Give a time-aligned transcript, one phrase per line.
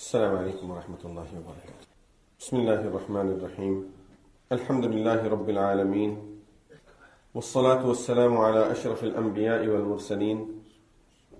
[0.00, 1.88] السلام عليكم ورحمة الله وبركاته.
[2.40, 3.74] بسم الله الرحمن الرحيم.
[4.52, 6.16] الحمد لله رب العالمين
[7.34, 10.38] والصلاة والسلام على أشرف الأنبياء والمرسلين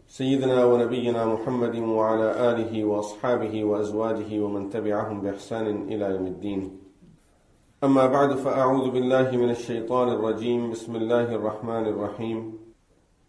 [0.08, 6.60] سيدنا ونبينا محمد وعلى آله وأصحابه وأزواجه ومن تبعهم بإحسان إلى يوم الدين.
[7.84, 10.70] أما بعد فأعوذ بالله من الشيطان الرجيم.
[10.70, 12.59] بسم الله الرحمن الرحيم.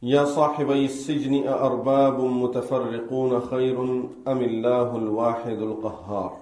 [0.04, 3.82] يا صاحبي السجن أأرباب متفرقون خير
[4.28, 6.38] أم الله الواحد القهار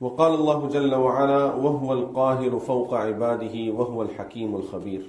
[0.00, 5.06] وقال الله جل وعلا وهو القاهر فوق عباده وهو الحكيم الخبير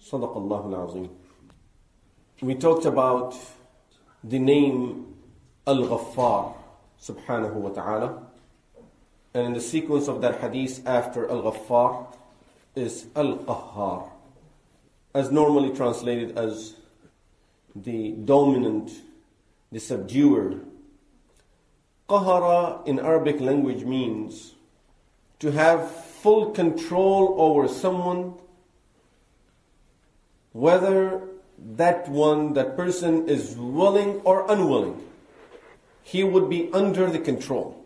[0.00, 1.08] صدق الله العظيم
[2.42, 3.34] We talked about
[4.24, 5.14] the name
[5.66, 6.54] Al-Ghaffar
[7.02, 8.18] subhanahu wa
[9.34, 12.06] and in the sequence of that hadith after Al-Ghaffar
[12.74, 14.08] is Al-Qahhar
[15.14, 16.77] as normally translated as
[17.84, 18.90] the dominant,
[19.70, 20.60] the subduer.
[22.08, 24.54] Qahara in Arabic language means
[25.40, 28.34] to have full control over someone,
[30.52, 31.22] whether
[31.76, 35.02] that one, that person is willing or unwilling.
[36.02, 37.84] He would be under the control.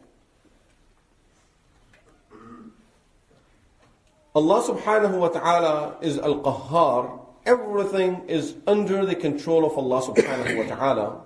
[4.34, 10.57] Allah subhanahu wa ta'ala is Al Qahhar Everything is under the control of Allah subhanahu
[10.57, 11.21] wa ta'ala.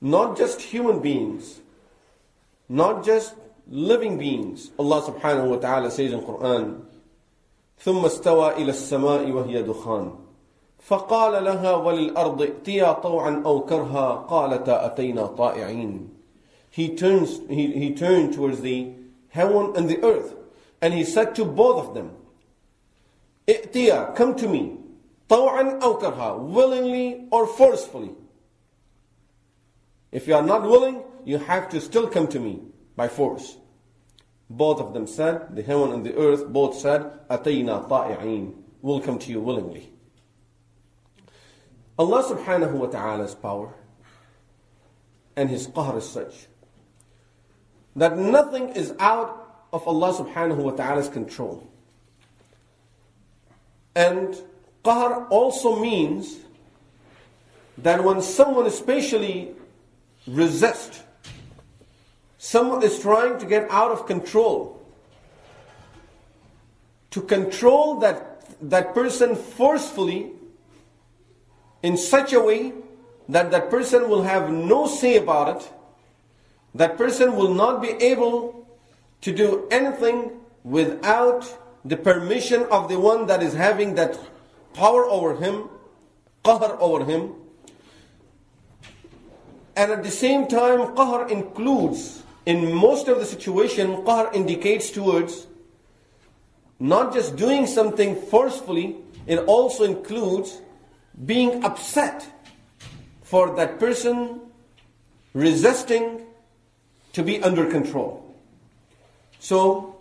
[0.00, 1.60] Not just human beings,
[2.68, 3.34] not just
[3.68, 4.70] living beings.
[4.78, 6.86] Allah subhanahu wa ta'ala says in Quran,
[7.80, 10.12] ثم استوى إلى السماء وهي دخان
[10.78, 16.08] فقال لها وللأرض ائتيا طوعا أو كرها قالتا أتينا طائعين
[16.70, 18.92] He turns, he, he turned towards the
[19.30, 20.34] heaven and the earth
[20.80, 22.12] and he said to both of them,
[23.47, 24.77] I'tiya, come to me.
[25.29, 28.11] Taw'an aw karha, willingly or forcefully.
[30.11, 32.61] If you are not willing, you have to still come to me
[32.95, 33.57] by force.
[34.49, 39.17] Both of them said, the heaven and the earth both said, Atayna ta'i'een, will come
[39.19, 39.91] to you willingly.
[41.97, 43.73] Allah subhanahu wa ta'ala's power
[45.35, 46.47] and His qahr is such
[47.95, 51.71] that nothing is out of Allah subhanahu wa ta'ala's control.
[53.95, 54.35] And
[54.83, 56.37] qahr also means
[57.77, 59.55] that when someone especially
[60.27, 61.01] resists,
[62.37, 64.81] someone is trying to get out of control,
[67.11, 70.31] to control that, that person forcefully
[71.81, 72.73] in such a way
[73.29, 75.71] that that person will have no say about it,
[76.75, 78.67] that person will not be able
[79.21, 80.31] to do anything
[80.63, 84.19] without the permission of the one that is having that
[84.73, 85.69] power over him,
[86.43, 87.33] qahr over him.
[89.75, 95.45] And at the same time, qahr includes, in most of the situation, qahr indicates towards
[96.79, 98.97] not just doing something forcefully,
[99.27, 100.61] it also includes
[101.25, 102.27] being upset
[103.21, 104.41] for that person
[105.33, 106.25] resisting
[107.13, 108.35] to be under control.
[109.39, 109.97] So,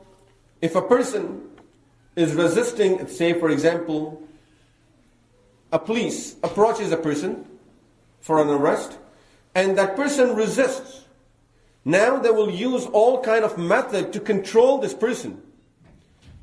[0.61, 1.51] if a person
[2.17, 4.23] is resisting, say for example,
[5.73, 7.45] a police approaches a person
[8.21, 8.99] for an arrest,
[9.55, 11.05] and that person resists,
[11.85, 15.43] now they will use all kind of method to control this person.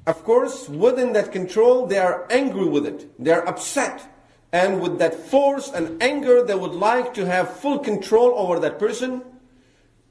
[0.05, 3.09] Of course, within that control, they are angry with it.
[3.23, 4.07] They are upset.
[4.51, 8.79] And with that force and anger, they would like to have full control over that
[8.79, 9.23] person.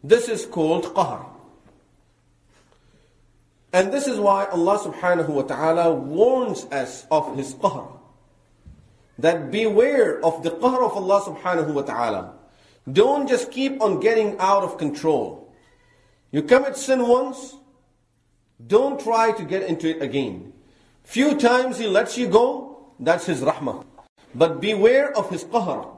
[0.03, 1.30] This is called qahr.
[3.73, 7.99] And this is why Allah subhanahu wa ta'ala warns us of His qahr.
[9.19, 12.35] That beware of the qahr of Allah subhanahu wa ta'ala.
[12.91, 15.53] Don't just keep on getting out of control.
[16.33, 17.57] You commit sin once,
[18.67, 20.53] don't try to get into it again.
[21.05, 23.85] Few times He lets you go, that's His rahmah.
[24.35, 25.89] But beware of His qahr.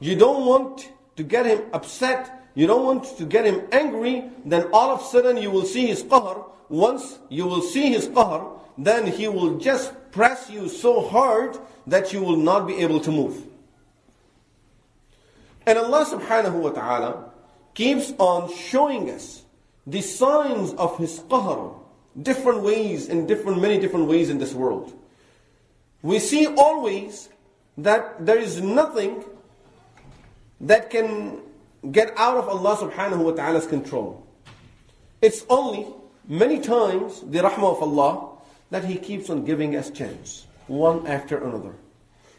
[0.00, 4.68] You don't want to get Him upset, you don't want to get Him angry, then
[4.72, 6.44] all of a sudden you will see His qahr.
[6.68, 11.56] Once you will see His qahr, then He will just press you so hard
[11.86, 13.44] that you will not be able to move.
[15.66, 17.30] And Allah subhanahu wa ta'ala
[17.74, 19.44] keeps on showing us
[19.86, 21.74] the signs of His qahr,
[22.20, 24.92] different ways, in different, many different ways in this world.
[26.02, 27.28] We see always
[27.78, 29.24] that there is nothing
[30.60, 31.41] that can
[31.90, 34.26] get out of Allah subhanahu wa ta'ala's control.
[35.20, 35.86] It's only
[36.28, 38.38] many times the rahmah of Allah
[38.70, 41.74] that He keeps on giving us chance, one after another.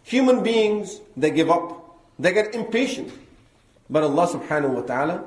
[0.03, 3.11] Human beings, they give up, they get impatient.
[3.89, 5.23] But Allah subhanahu wa ta'ala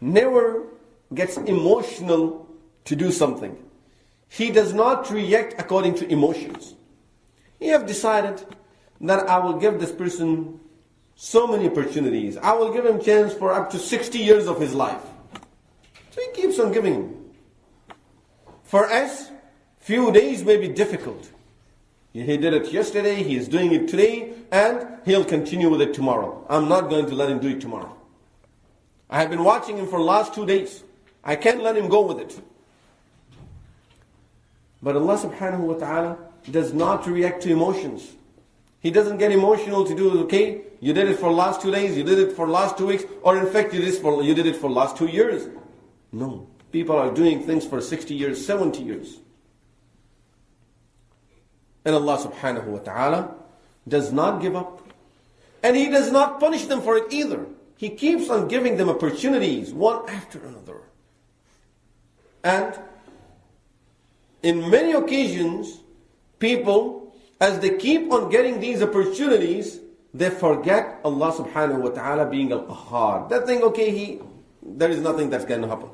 [0.00, 0.64] never
[1.14, 2.46] gets emotional
[2.84, 3.56] to do something.
[4.28, 6.74] He does not react according to emotions.
[7.58, 8.44] He have decided
[9.00, 10.60] that I will give this person
[11.20, 12.36] so many opportunities.
[12.36, 15.02] I will give him chance for up to 60 years of his life.
[16.12, 17.32] So he keeps on giving.
[18.62, 19.32] For us,
[19.80, 21.28] few days may be difficult.
[22.12, 26.46] He did it yesterday, he is doing it today, and he'll continue with it tomorrow.
[26.48, 27.96] I'm not going to let him do it tomorrow.
[29.10, 30.84] I have been watching him for last two days.
[31.24, 32.40] I can't let him go with it.
[34.80, 36.18] But Allah subhanahu wa ta'ala
[36.48, 38.14] does not react to emotions.
[38.80, 40.22] He doesn't get emotional to do, it.
[40.24, 43.04] okay, you did it for last two days, you did it for last two weeks,
[43.22, 45.48] or in fact you did, it for, you did it for last two years.
[46.12, 46.48] No.
[46.70, 49.18] People are doing things for 60 years, 70 years.
[51.84, 53.34] And Allah subhanahu wa ta'ala
[53.86, 54.86] does not give up.
[55.62, 57.46] And He does not punish them for it either.
[57.76, 60.82] He keeps on giving them opportunities, one after another.
[62.44, 62.78] And
[64.42, 65.78] in many occasions,
[66.38, 66.97] people,
[67.40, 69.80] as they keep on getting these opportunities,
[70.12, 73.28] they forget Allah subhanahu wa ta'ala being al-qahhar.
[73.28, 74.20] They think, okay, he,
[74.62, 75.90] there is nothing that's going to happen.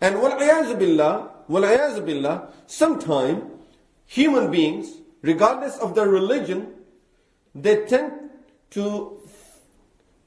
[0.00, 3.50] And wal-ayazu billah, wal-ayazu billah, sometime
[4.06, 6.74] human beings, regardless of their religion,
[7.54, 8.12] they tend
[8.70, 9.20] to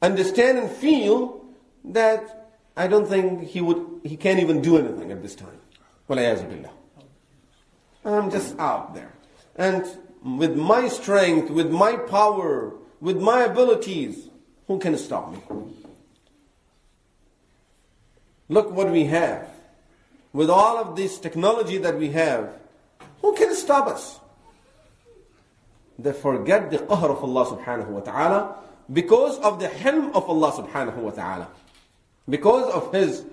[0.02, 1.46] understand and feel
[1.84, 5.60] that I don't think he would, he can't even do anything at this time.
[6.08, 6.72] Wal-ayazu billah.
[8.06, 9.15] I'm just out there.
[9.56, 9.86] And
[10.24, 14.30] with my strength, with my power, with my abilities,
[14.68, 15.40] who can stop me?
[18.50, 19.48] Look what we have.
[20.34, 22.54] With all of this technology that we have,
[23.22, 24.20] who can stop us?
[25.98, 28.56] They forget the qahr of Allah subhanahu wa ta'ala
[28.92, 31.48] because of the hilm of Allah subhanahu wa ta'ala.
[32.30, 33.24] Because of His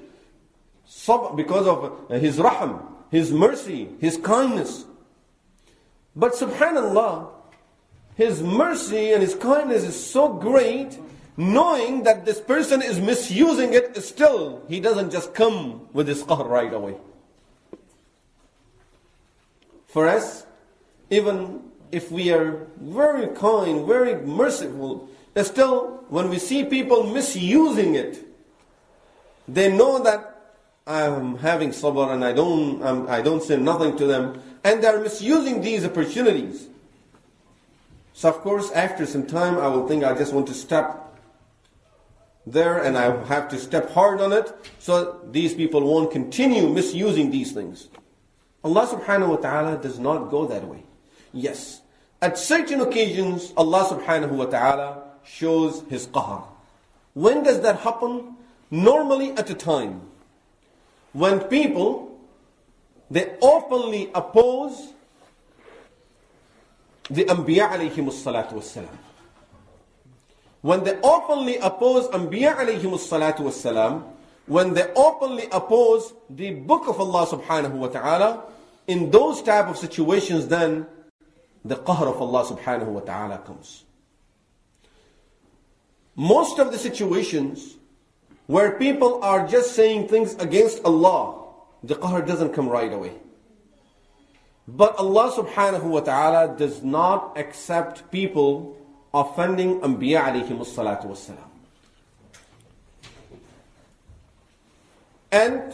[1.35, 2.81] because of His raham,
[3.11, 4.85] His mercy, His kindness.
[6.15, 7.29] But subhanallah,
[8.17, 10.99] His mercy and His kindness is so great,
[11.37, 16.49] knowing that this person is misusing it, still, He doesn't just come with His qahr
[16.49, 16.97] right away.
[19.87, 20.47] For us,
[21.11, 25.09] even if we are very kind, very merciful,
[25.43, 28.27] still, when we see people misusing it,
[29.47, 30.33] they know that
[30.87, 34.83] I'm having sabr and I don't, I'm, I do not say nothing to them, and
[34.83, 36.69] they're misusing these opportunities.
[38.13, 40.99] So of course, after some time, I will think I just want to step
[42.47, 47.31] there and I have to step hard on it so these people won't continue misusing
[47.31, 47.89] these things.
[48.65, 50.83] Allah subhanahu wa ta'ala does not go that way.
[51.33, 51.83] Yes,
[52.21, 56.45] at certain occasions, Allah subhanahu wa ta'ala shows His qahar.
[57.15, 58.37] When does that happen?
[58.71, 60.01] Normally at a time
[61.13, 62.12] when people
[63.13, 64.95] they openly oppose
[67.11, 68.97] the Anbiya alayhim salatu wassalam.
[70.63, 74.05] When they openly oppose Anbiya alayhim salatu wassalam,
[74.47, 78.45] when they openly oppose the book of Allah subhanahu wa ta'ala,
[78.87, 80.87] in those type of situations then
[81.67, 83.85] the qahr of Allah subhanahu wa ta'ala comes.
[86.17, 87.77] Most of the situations
[88.47, 91.42] where people are just saying things against Allah,
[91.83, 93.13] the qahr doesn't come right away.
[94.69, 98.77] But Allah subhanahu wa ta'ala does not accept people
[99.13, 101.49] offending Anbiya alayhim salatu wassalam.
[105.33, 105.73] And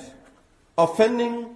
[0.78, 1.54] offending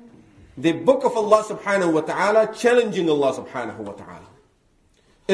[0.59, 4.27] the book of Allah subhanahu wa ta'ala, challenging Allah subhanahu wa ta'ala.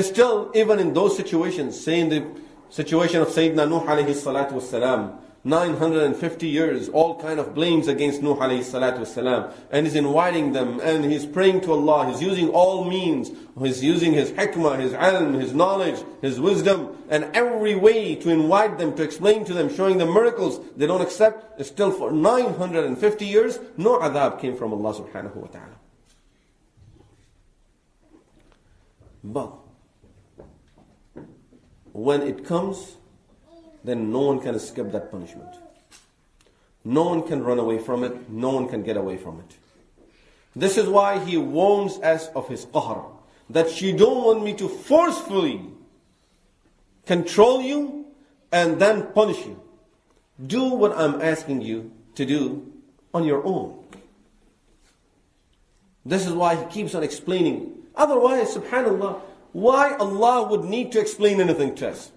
[0.03, 2.25] Still, even in those situations, saying the
[2.71, 8.35] situation of Sayyidina Nuh alayhi salatu wassalam, 950 years, all kind of blames against Nuh
[8.37, 9.53] alayhi salatu wasalam.
[9.71, 12.11] And he's inviting them and he's praying to Allah.
[12.11, 13.31] He's using all means.
[13.59, 18.79] He's using his hikmah, his ilm, his knowledge, his wisdom, and every way to invite
[18.79, 21.65] them, to explain to them, showing them miracles they don't accept.
[21.65, 25.77] Still for 950 years, no adhab came from Allah subhanahu wa ta'ala.
[29.25, 29.53] But
[31.93, 32.97] when it comes
[33.89, 35.49] then no one can escape that punishment.
[36.85, 38.29] No one can run away from it.
[38.31, 39.57] No one can get away from it.
[40.55, 43.05] This is why he warns us of his qahr.
[43.51, 45.63] That you don't want me to forcefully
[47.07, 48.07] control you
[48.53, 49.61] and then punish you.
[50.45, 52.71] Do what I'm asking you to do
[53.15, 53.85] on your own.
[56.05, 57.73] This is why he keeps on explaining.
[57.95, 59.21] Otherwise, subhanAllah,
[59.53, 62.13] why Allah would need to explain anything to us?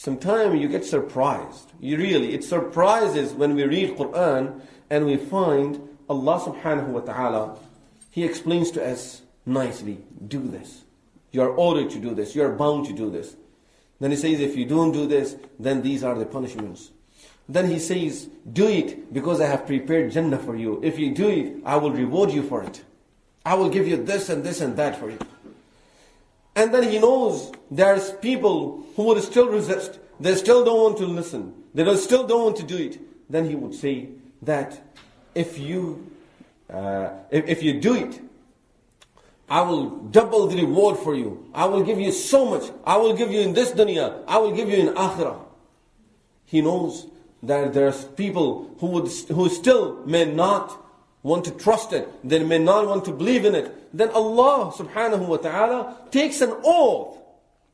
[0.00, 1.72] Sometimes you get surprised.
[1.78, 5.78] You really, it surprises when we read Quran and we find
[6.08, 7.58] Allah subhanahu wa ta'ala,
[8.10, 10.84] He explains to us nicely, do this.
[11.32, 12.34] You are ordered to do this.
[12.34, 13.36] You are bound to do this.
[14.00, 16.92] Then He says, if you don't do this, then these are the punishments.
[17.46, 20.80] Then He says, do it because I have prepared Jannah for you.
[20.82, 22.82] If you do it, I will reward you for it.
[23.44, 25.18] I will give you this and this and that for you.
[26.60, 29.98] And then he knows there's people who would still resist.
[30.20, 31.54] They still don't want to listen.
[31.72, 33.00] They still don't want to do it.
[33.30, 34.10] Then he would say
[34.42, 34.78] that
[35.34, 36.12] if you,
[36.68, 38.20] uh, if, if you do it,
[39.48, 39.88] I will
[40.18, 41.50] double the reward for you.
[41.54, 42.70] I will give you so much.
[42.84, 44.22] I will give you in this dunya.
[44.28, 45.40] I will give you in akhirah.
[46.44, 47.06] He knows
[47.42, 50.76] that there's people who would, who still may not
[51.22, 55.26] want to trust it, they may not want to believe in it, then Allah subhanahu
[55.26, 57.18] wa ta'ala takes an oath.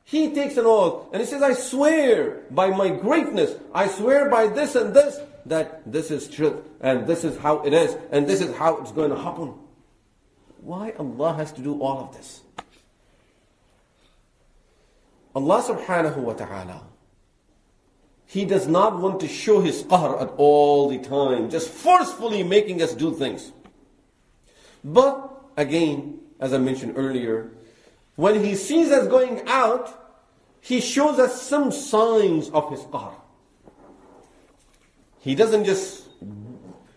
[0.05, 4.47] He takes an oath and he says, I swear by my greatness, I swear by
[4.47, 8.41] this and this, that this is truth and this is how it is and this
[8.41, 9.55] is how it's going to happen.
[10.61, 12.41] Why Allah has to do all of this?
[15.35, 16.83] Allah subhanahu wa ta'ala
[18.27, 22.83] he does not want to show his qahr at all the time, just forcefully making
[22.83, 23.53] us do things.
[24.85, 27.53] But again, as I mentioned earlier,
[28.17, 30.03] when he sees us going out,
[30.61, 33.15] he shows us some signs of his qahr.
[35.21, 36.09] He doesn't just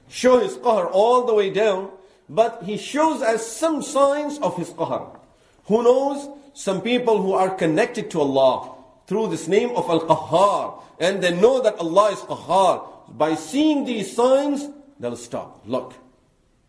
[0.08, 1.90] show his qahr all the way down,
[2.28, 5.18] but he shows us some signs of his qahr.
[5.66, 6.28] Who knows?
[6.54, 8.76] Some people who are connected to Allah
[9.08, 12.88] through this name of Al-Qahhar, and they know that Allah is Qahhar.
[13.18, 14.68] By seeing these signs,
[15.00, 15.62] they'll stop.
[15.66, 15.94] Look,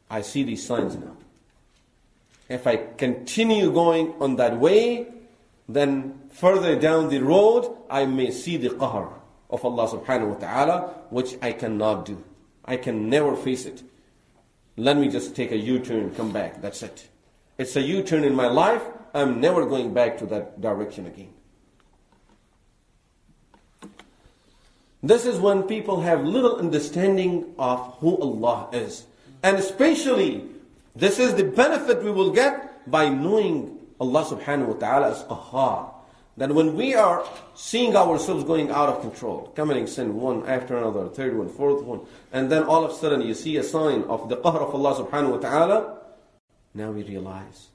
[0.08, 1.16] I see these signs now.
[2.48, 5.06] If I continue going on that way,
[5.68, 9.12] then further down the road, I may see the qahr
[9.48, 12.22] of Allah subhanahu wa ta'ala, which I cannot do.
[12.64, 13.82] I can never face it.
[14.76, 16.60] Let me just take a U-turn, come back.
[16.60, 17.08] That's it.
[17.58, 18.82] It's a U-turn in my life.
[19.14, 21.32] I'm never going back to that direction again.
[25.02, 29.06] This is when people have little understanding of who Allah is.
[29.42, 30.44] And especially,
[30.94, 35.24] this is the benefit we will get by knowing Allah subhanahu wa ta'ala as.
[36.36, 41.08] That when we are seeing ourselves going out of control, committing sin one after another,
[41.08, 42.00] third one, fourth one,
[42.32, 45.04] and then all of a sudden you see a sign of the qahr of Allah
[45.04, 45.98] subhanahu wa ta'ala,
[46.74, 47.68] now we realize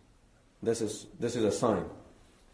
[0.63, 1.86] this is, this is a sign.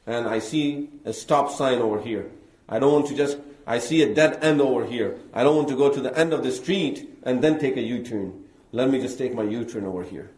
[0.07, 2.29] And I see a stop sign over here.
[2.67, 5.17] I don't want to just I see a dead end over here.
[5.33, 7.81] I don't want to go to the end of the street and then take a
[7.81, 8.43] U-turn.
[8.71, 10.31] Let me just take my U-turn over here.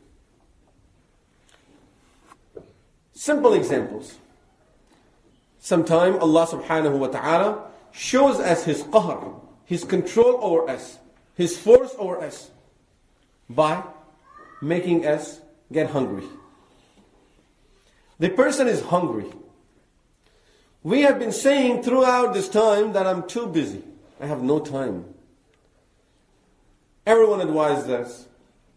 [3.13, 4.17] Simple examples.
[5.59, 10.99] Sometime Allah subhanahu wa ta'ala shows us His qahr, His control over us,
[11.35, 12.51] His force over us
[13.49, 13.83] by
[14.61, 15.39] making us
[15.71, 16.25] get hungry.
[18.19, 19.31] The person is hungry.
[20.83, 23.81] We have been saying throughout this time that I'm too busy.
[24.19, 25.05] I have no time.
[27.05, 28.27] Everyone advised us,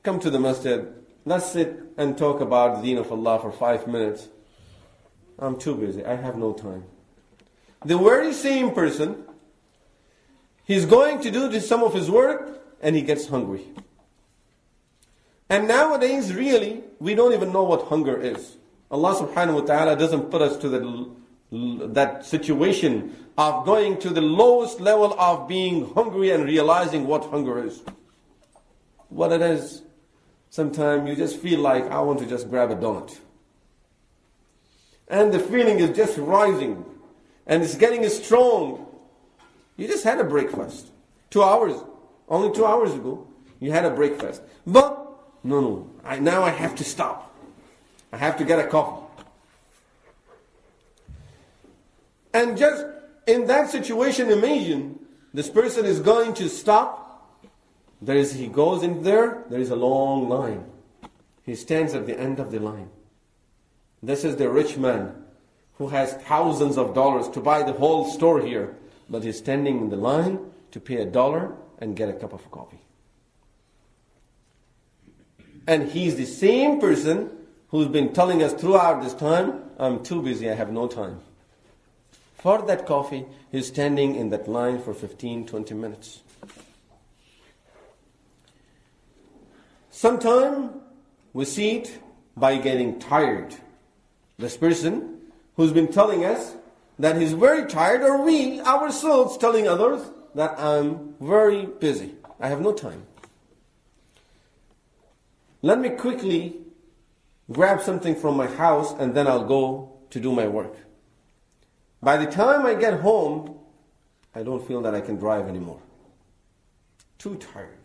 [0.03, 0.93] come to the masjid,
[1.25, 4.29] let's sit and talk about the deen of Allah for five minutes.
[5.39, 6.05] I'm too busy.
[6.05, 6.85] I have no time.
[7.85, 9.25] The very same person,
[10.65, 13.65] he's going to do some of his work and he gets hungry.
[15.49, 18.57] And nowadays, really, we don't even know what hunger is.
[18.91, 20.81] Allah subhanahu wa ta'ala doesn't put us to the
[21.51, 27.65] that situation of going to the lowest level of being hungry and realizing what hunger
[27.65, 27.83] is.
[29.09, 29.83] What it is,
[30.51, 33.19] sometimes you just feel like, I want to just grab a donut.
[35.09, 36.85] And the feeling is just rising
[37.47, 38.87] and it's getting strong.
[39.77, 40.91] You just had a breakfast.
[41.31, 41.81] Two hours,
[42.29, 43.29] only two hours ago,
[43.61, 44.43] you had a breakfast.
[44.67, 45.07] But,
[45.45, 47.35] no, no, I, now I have to stop.
[48.13, 49.06] I have to get a coffee.
[52.37, 52.85] And just
[53.27, 54.99] in that situation, imagine
[55.33, 57.35] this person is going to stop.
[58.03, 60.67] There is, he goes in there, there is a long line.
[61.45, 62.91] He stands at the end of the line.
[64.03, 65.15] This is the rich man
[65.79, 68.77] who has thousands of dollars to buy the whole store here,
[69.09, 70.39] but he's standing in the line
[70.73, 72.83] to pay a dollar and get a cup of coffee.
[75.67, 77.31] And he's the same person
[77.69, 81.21] who's been telling us throughout this time, I'm too busy, I have no time
[82.47, 86.23] for that coffee, he's standing in that line for 15, 20 minutes.
[89.91, 90.71] Sometime
[91.33, 91.99] we see it
[92.37, 93.57] by getting tired.
[94.39, 95.23] This person
[95.57, 96.55] who's been telling us
[97.01, 102.15] that he's very tired, or we ourselves telling others that I'm very busy.
[102.39, 103.03] I have no time.
[105.63, 106.59] Let me quickly
[107.51, 110.86] grab something from my house and then I'll go to do my work.
[112.07, 113.59] By the time I get home,
[114.33, 115.81] I don't feel that I can drive anymore.
[117.19, 117.83] Too tired.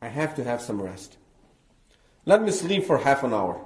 [0.00, 1.16] I have to have some rest.
[2.24, 3.60] Let me sleep for half an hour.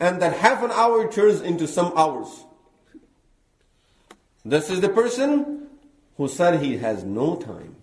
[0.00, 2.42] And that half an hour turns into some hours.
[4.44, 5.68] This is the person
[6.16, 7.76] who said he has no time.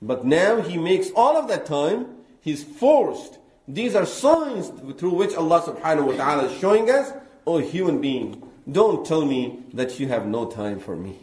[0.00, 2.06] But now he makes all of that time,
[2.40, 3.38] he's forced.
[3.68, 7.12] These are signs through which Allah subhanahu wa ta'ala is showing us,
[7.46, 11.18] oh human being, don't tell me that you have no time for me.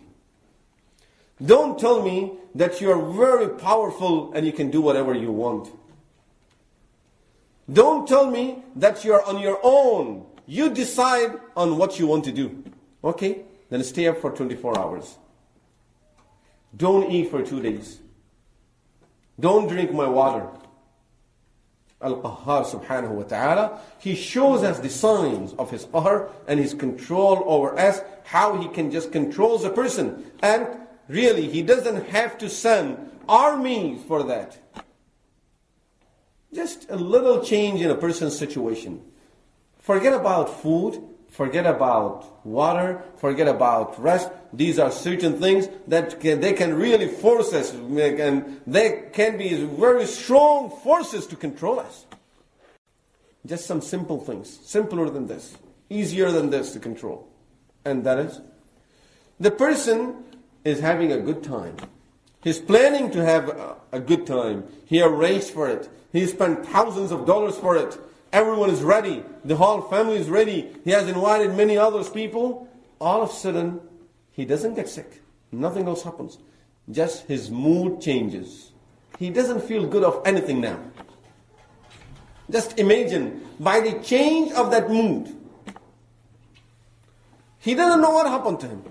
[1.44, 5.70] Don't tell me that you are very powerful and you can do whatever you want.
[7.72, 10.26] Don't tell me that you are on your own.
[10.46, 12.64] You decide on what you want to do.
[13.04, 13.44] Okay?
[13.70, 15.18] Then stay up for 24 hours.
[16.76, 18.00] Don't eat for two days.
[19.40, 20.48] Don't drink my water.
[22.04, 27.44] Al-Qahhar subhanahu wa ta'ala, He shows us the signs of His qahr and His control
[27.46, 30.32] over us, how He can just control a person.
[30.42, 30.68] And
[31.08, 34.58] really, He doesn't have to send armies for that.
[36.54, 39.02] Just a little change in a person's situation.
[39.80, 41.02] Forget about food,
[41.34, 44.30] forget about water, forget about rest.
[44.54, 49.66] These are certain things that can, they can really force us, and they can be
[49.66, 52.06] very strong forces to control us.
[53.46, 55.58] Just some simple things, simpler than this,
[55.90, 57.28] easier than this to control.
[57.84, 58.40] And that is,
[59.40, 60.24] the person
[60.64, 61.76] is having a good time.
[62.44, 63.50] He's planning to have
[63.92, 64.66] a good time.
[64.86, 65.90] He arranged for it.
[66.12, 67.98] He spent thousands of dollars for it.
[68.34, 69.24] Everyone is ready.
[69.46, 70.76] The whole family is ready.
[70.84, 72.68] He has invited many others people.
[73.00, 73.80] All of a sudden,
[74.32, 75.22] he doesn't get sick.
[75.52, 76.40] Nothing else happens.
[76.90, 78.72] Just his mood changes.
[79.20, 80.80] He doesn't feel good of anything now.
[82.50, 85.30] Just imagine, by the change of that mood,
[87.60, 88.84] he doesn't know what happened to him.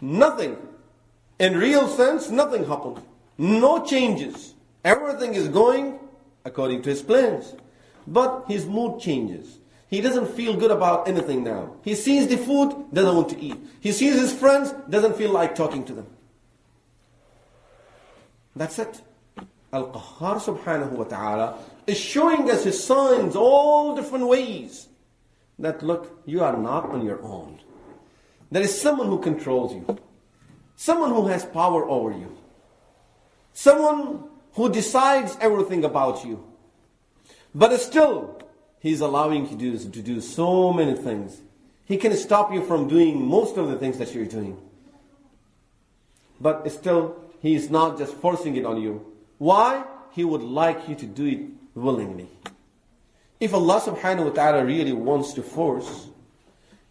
[0.00, 0.56] Nothing.
[1.38, 3.00] In real sense, nothing happened.
[3.38, 4.54] No changes.
[4.84, 6.00] Everything is going
[6.44, 7.54] according to his plans.
[8.06, 9.58] But his mood changes.
[9.88, 11.76] He doesn't feel good about anything now.
[11.82, 13.58] He sees the food, doesn't want to eat.
[13.80, 16.06] He sees his friends, doesn't feel like talking to them.
[18.56, 19.02] That's it.
[19.72, 24.88] Al-Qahhar subhanahu wa ta'ala is showing us his signs all different ways.
[25.58, 27.60] That look, you are not on your own.
[28.50, 29.98] There is someone who controls you.
[30.76, 32.36] Someone who has power over you.
[33.52, 36.44] Someone who decides everything about you.
[37.54, 38.38] But still,
[38.80, 41.40] He's allowing you to do, to do so many things.
[41.84, 44.58] He can stop you from doing most of the things that you're doing.
[46.40, 49.06] But still, He is not just forcing it on you.
[49.38, 49.84] Why?
[50.12, 51.40] He would like you to do it
[51.74, 52.28] willingly.
[53.38, 56.08] If Allah subhanahu wa ta'ala really wants to force,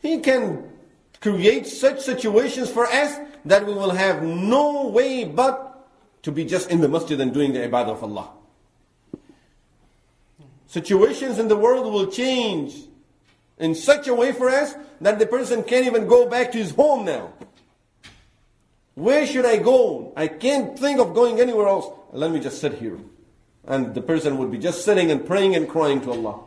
[0.01, 0.63] He can
[1.19, 5.70] create such situations for us that we will have no way but
[6.23, 8.29] to be just in the masjid and doing the ibadah of Allah.
[10.67, 12.75] Situations in the world will change
[13.57, 16.71] in such a way for us that the person can't even go back to his
[16.71, 17.33] home now.
[18.95, 20.13] Where should I go?
[20.15, 21.87] I can't think of going anywhere else.
[22.11, 22.97] Let me just sit here.
[23.65, 26.39] And the person would be just sitting and praying and crying to Allah.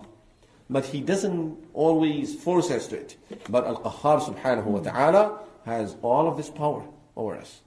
[0.69, 3.17] But he doesn't always force us to it.
[3.49, 6.85] But Al-Qahhar subhanahu wa ta'ala has all of this power
[7.17, 7.61] over us.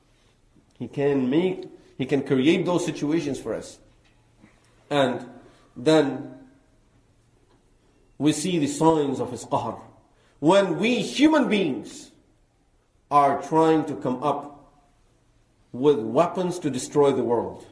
[0.78, 1.66] He can make
[1.98, 3.80] he can create those situations for us.
[4.90, 5.28] And
[5.76, 6.38] then
[8.18, 9.80] we see the signs of His qahr.
[10.40, 12.12] When we human beings
[13.10, 14.58] are trying to come up
[15.72, 17.66] with weapons to destroy the world.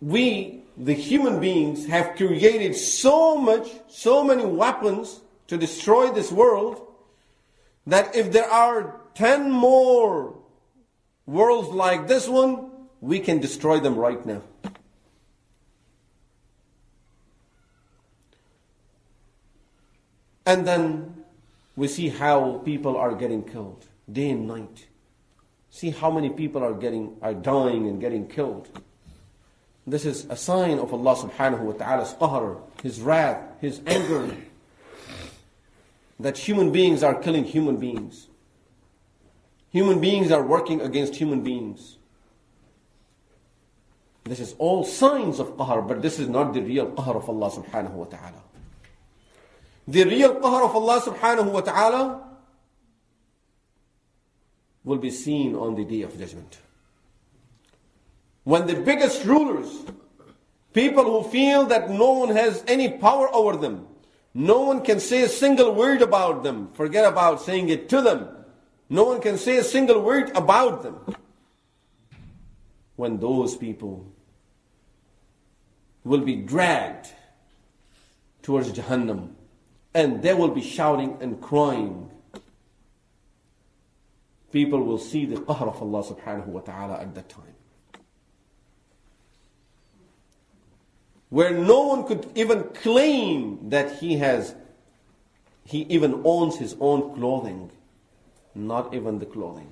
[0.00, 6.86] We, the human beings, have created so much, so many weapons to destroy this world
[7.86, 10.34] that if there are 10 more
[11.26, 12.70] worlds like this one,
[13.00, 14.42] we can destroy them right now.
[20.44, 21.24] And then
[21.76, 24.86] we see how people are getting killed day and night.
[25.70, 28.68] See how many people are getting are dying and getting killed.
[29.86, 34.36] This is a sign of Allah subhanahu wa ta'ala's qahr, His wrath, His anger.
[36.20, 38.28] that human beings are killing human beings.
[39.72, 41.96] Human beings are working against human beings.
[44.24, 47.50] This is all signs of qahr, but this is not the real qahr of Allah
[47.50, 48.42] subhanahu wa ta'ala.
[49.88, 52.28] The real qahr of Allah subhanahu wa ta'ala
[54.84, 56.58] will be seen on the day of judgment.
[58.44, 59.68] When the biggest rulers,
[60.72, 63.86] people who feel that no one has any power over them,
[64.34, 68.28] no one can say a single word about them, forget about saying it to them.
[68.92, 71.16] No one can say a single word about them.
[72.96, 74.12] When those people
[76.04, 77.08] will be dragged
[78.42, 79.30] towards Jahannam
[79.94, 82.10] and they will be shouting and crying.
[84.52, 87.56] People will see the qahr of Allah subhanahu wa ta'ala at that time.
[91.30, 94.54] Where no one could even claim that he has,
[95.64, 97.70] he even owns his own clothing,
[98.54, 99.68] not even the clothing.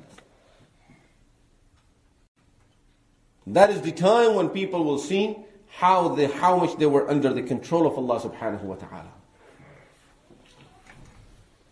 [3.46, 5.36] That is the time when people will see
[5.68, 9.12] how, they, how much they were under the control of Allah subhanahu wa ta'ala.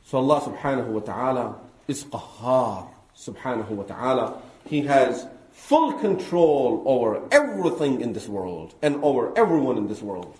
[0.05, 4.43] So Allah subhanahu wa ta'ala is qahhar subhanahu wa ta'ala.
[4.67, 10.39] He has full control over everything in this world and over everyone in this world.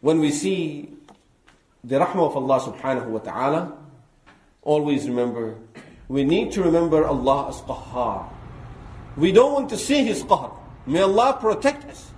[0.00, 0.88] When we see
[1.84, 3.72] the rahmah of Allah subhanahu wa ta'ala,
[4.62, 5.56] always remember,
[6.08, 8.28] we need to remember Allah as qahhar.
[9.16, 10.52] We don't want to see His qahr.
[10.86, 12.12] May Allah protect us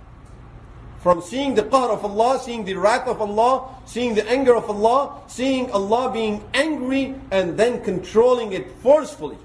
[0.99, 4.69] from seeing the qahr of Allah, seeing the wrath of Allah, seeing the anger of
[4.69, 9.37] Allah, seeing Allah being angry and then controlling it forcefully.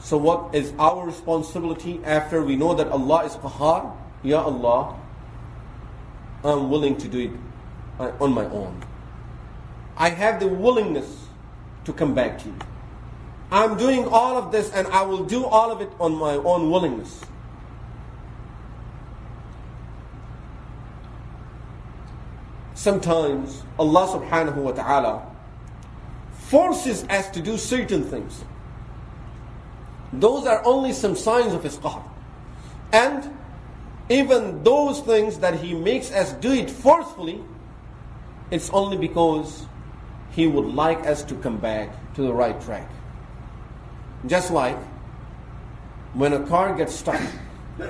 [0.00, 3.96] So what is our responsibility after we know that Allah is qahar?
[4.22, 4.94] Ya Allah,
[6.44, 7.30] I'm willing to do it
[8.00, 8.82] uh, on my own.
[9.96, 11.26] I have the willingness
[11.84, 12.56] to come back to you.
[13.50, 16.70] I'm doing all of this and I will do all of it on my own
[16.70, 17.20] willingness.
[22.74, 25.26] Sometimes Allah subhanahu wa ta'ala
[26.32, 28.42] forces us to do certain things.
[30.12, 32.02] Those are only some signs of His qahr.
[32.92, 33.30] And
[34.12, 37.42] even those things that He makes us do it forcefully,
[38.50, 39.66] it's only because
[40.32, 42.88] He would like us to come back to the right track.
[44.26, 44.78] Just like
[46.14, 47.20] when a car gets stuck.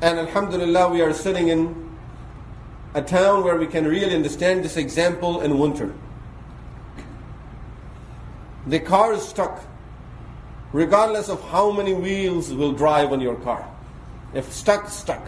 [0.00, 1.90] And Alhamdulillah, we are sitting in
[2.94, 5.92] a town where we can really understand this example in winter.
[8.68, 9.64] The car is stuck,
[10.72, 13.68] regardless of how many wheels will drive on your car.
[14.34, 15.26] If stuck, stuck.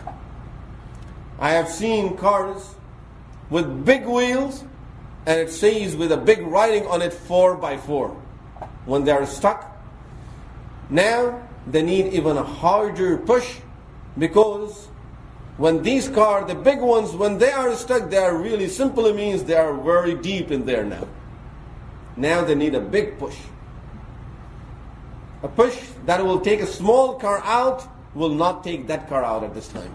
[1.38, 2.74] I have seen cars
[3.48, 4.64] with big wheels
[5.26, 8.08] and it says with a big writing on it 4 by 4
[8.84, 9.66] when they are stuck.
[10.90, 13.58] Now they need even a harder push
[14.18, 14.88] because
[15.56, 19.44] when these cars, the big ones, when they are stuck, they are really simply means
[19.44, 21.06] they are very deep in there now.
[22.16, 23.36] Now they need a big push.
[25.42, 29.44] A push that will take a small car out will not take that car out
[29.44, 29.94] at this time.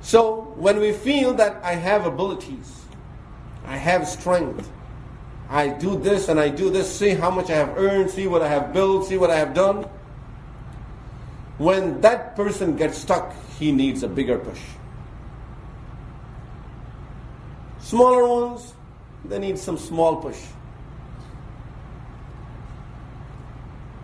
[0.00, 2.82] So when we feel that I have abilities,
[3.66, 4.70] I have strength,
[5.50, 8.42] I do this and I do this, see how much I have earned, see what
[8.42, 9.86] I have built, see what I have done.
[11.58, 14.60] When that person gets stuck, he needs a bigger push.
[17.80, 18.74] Smaller ones,
[19.24, 20.38] they need some small push.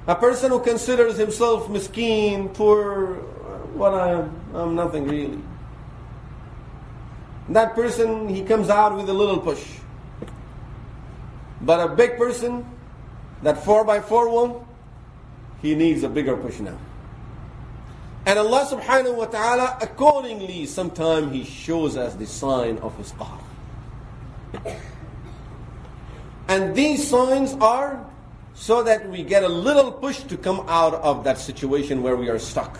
[0.06, 3.14] A person who considers himself miskeen, poor,
[3.74, 5.40] what I am, I'm nothing really.
[7.48, 9.62] That person, he comes out with a little push.
[11.60, 12.66] But a big person,
[13.42, 14.66] that 4 by 4 one,
[15.62, 16.78] he needs a bigger push now.
[18.26, 23.40] And Allah subhanahu wa ta'ala, accordingly, sometimes He shows us the sign of His qahr.
[26.48, 28.04] And these signs are
[28.54, 32.28] so that we get a little push to come out of that situation where we
[32.28, 32.78] are stuck.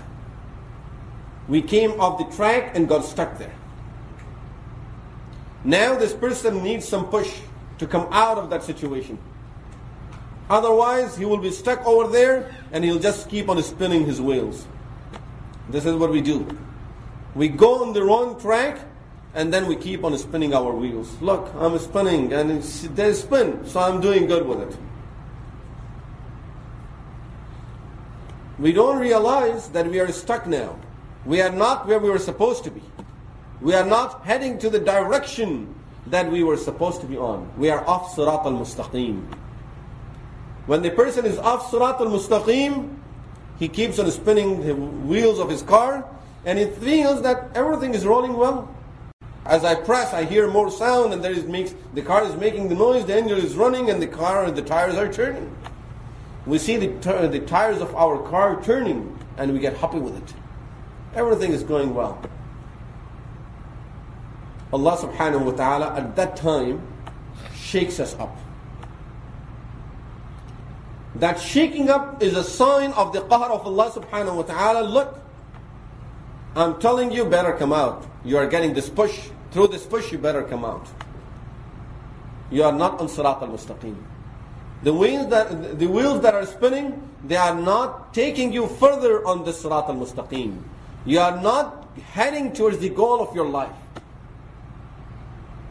[1.49, 3.55] We came off the track and got stuck there.
[5.65, 7.41] Now this person needs some push
[7.79, 9.19] to come out of that situation.
[10.49, 14.67] Otherwise, he will be stuck over there and he'll just keep on spinning his wheels.
[15.71, 16.47] This is what we do.
[17.35, 18.79] We go on the wrong track
[19.35, 21.21] and then we keep on spinning our wheels.
[21.21, 24.77] Look, I'm spinning and they spin, so I'm doing good with it.
[28.59, 30.79] We don't realize that we are stuck now.
[31.27, 32.83] We are not where we were supposed to be.
[33.61, 35.75] We are not heading to the direction
[36.07, 37.51] that we were supposed to be on.
[37.59, 39.25] We are off Sirat al-Mustaqim.
[40.67, 42.95] When the person is off Sirat al-Mustaqim,
[43.59, 46.09] he keeps on spinning the wheels of his car
[46.45, 48.73] and he feels that everything is rolling well.
[49.47, 52.69] As I press, I hear more sound and there is makes, the car is making
[52.69, 55.55] the noise, the engine is running and the car, and the tires are turning.
[56.47, 56.89] We see the,
[57.31, 60.35] the tires of our car turning and we get happy with it.
[61.15, 62.21] Everything is going well.
[64.73, 66.83] Allah subhanahu wa ta'ala at that time
[67.55, 68.37] shakes us up.
[71.15, 74.83] That shaking up is a sign of the qahr of Allah subhanahu wa ta'ala.
[74.83, 75.21] Look,
[76.57, 78.05] I'm telling you, better come out.
[78.25, 79.31] You are getting this push.
[79.53, 80.89] Through this push, you better come out.
[82.51, 83.95] You are not on Sirat al-Mustaqim.
[84.85, 89.43] The wheels that the wheels that are spinning, they are not taking you further on
[89.45, 90.61] the Sirat al-Mustaqim.
[91.07, 93.73] You are not heading towards the goal of your life.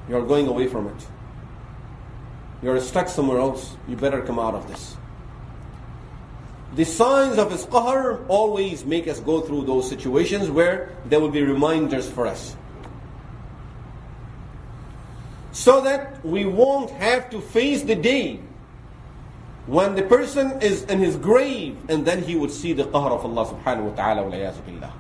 [0.09, 1.07] You are going away from it.
[2.63, 3.77] You are stuck somewhere else.
[3.87, 4.97] You better come out of this.
[6.73, 11.29] The signs of His qahr always make us go through those situations where there will
[11.29, 12.55] be reminders for us.
[15.51, 18.39] So that we won't have to face the day
[19.65, 23.23] when the person is in his grave and then he would see the qahr of
[23.23, 24.93] Allah subhanahu wa ta'ala billah.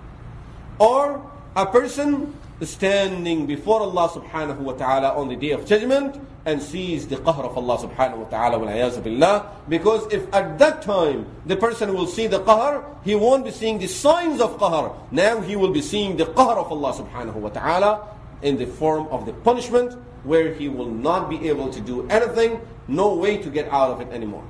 [0.79, 6.61] Or a person standing before Allah subhanahu wa ta'ala on the day of judgment and
[6.61, 9.51] sees the qahr of Allah subhanahu wa ta'ala billah.
[9.67, 13.79] Because if at that time the person will see the qahr, he won't be seeing
[13.79, 14.95] the signs of qahr.
[15.11, 18.07] Now he will be seeing the qahr of Allah subhanahu wa ta'ala
[18.41, 22.61] in the form of the punishment where he will not be able to do anything,
[22.87, 24.45] no way to get out of it anymore.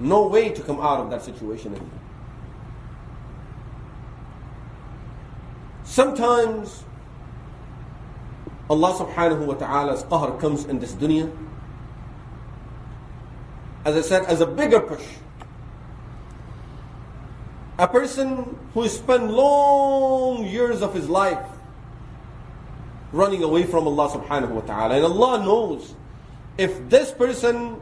[0.00, 2.00] No way to come out of that situation anymore.
[5.84, 6.84] Sometimes
[8.68, 11.30] Allah subhanahu wa ta'ala's qahr comes in this dunya.
[13.84, 15.04] As I said, as a bigger push.
[17.78, 21.44] A person who spent long years of his life
[23.14, 24.96] running away from Allah subhanahu wa ta'ala.
[24.96, 25.94] And Allah knows
[26.58, 27.80] if this person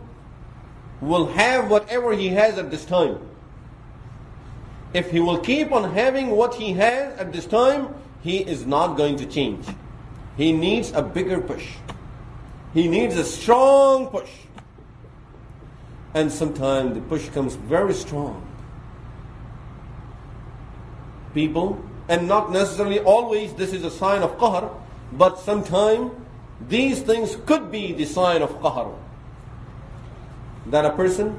[1.01, 3.19] will have whatever he has at this time,
[4.93, 8.97] if he will keep on having what he has at this time, he is not
[8.97, 9.65] going to change.
[10.37, 11.77] He needs a bigger push.
[12.75, 14.31] He needs a strong push.
[16.15, 18.47] And sometimes the push comes very strong.
[21.33, 24.71] People, and not necessarily always this is a sign of qahr,
[25.13, 26.11] but sometimes
[26.69, 28.95] these things could be the sign of qahr.
[30.67, 31.39] That a person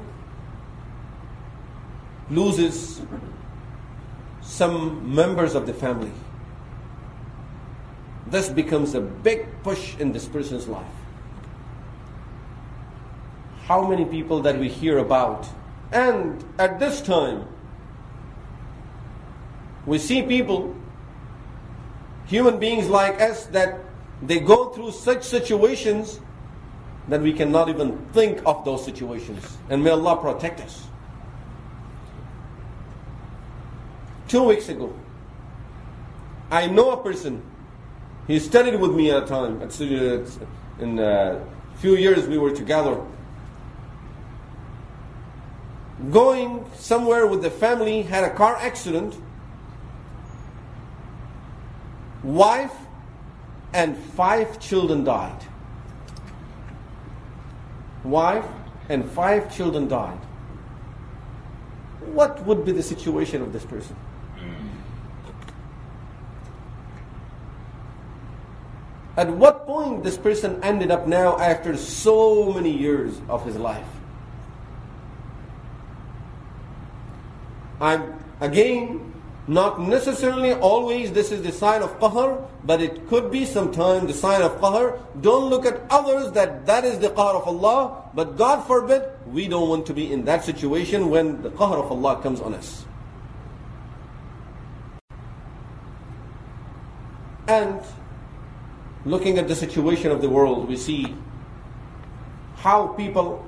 [2.30, 3.02] loses
[4.42, 6.12] some members of the family.
[8.26, 10.86] This becomes a big push in this person's life.
[13.66, 15.48] How many people that we hear about,
[15.90, 17.46] and at this time,
[19.86, 20.74] we see people,
[22.26, 23.78] human beings like us, that
[24.22, 26.20] they go through such situations
[27.08, 29.58] that we cannot even think of those situations.
[29.68, 30.86] And may Allah protect us.
[34.34, 34.92] two weeks ago.
[36.50, 37.42] I know a person.
[38.26, 39.62] He studied with me at a time.
[40.80, 41.44] In a
[41.76, 43.00] few years we were together.
[46.10, 49.14] Going somewhere with the family, had a car accident.
[52.24, 52.74] Wife
[53.74, 55.44] and five children died.
[58.02, 58.46] Wife
[58.88, 60.18] and five children died.
[62.00, 63.94] What would be the situation of this person?
[69.16, 73.86] At what point this person ended up now after so many years of his life?
[77.80, 79.13] I'm again
[79.46, 84.14] not necessarily always this is the sign of qahr, but it could be sometimes the
[84.14, 84.98] sign of qahr.
[85.20, 89.48] Don't look at others that that is the qahr of Allah, but God forbid, we
[89.48, 92.86] don't want to be in that situation when the qahr of Allah comes on us.
[97.46, 97.80] And
[99.04, 101.14] looking at the situation of the world, we see
[102.56, 103.44] how people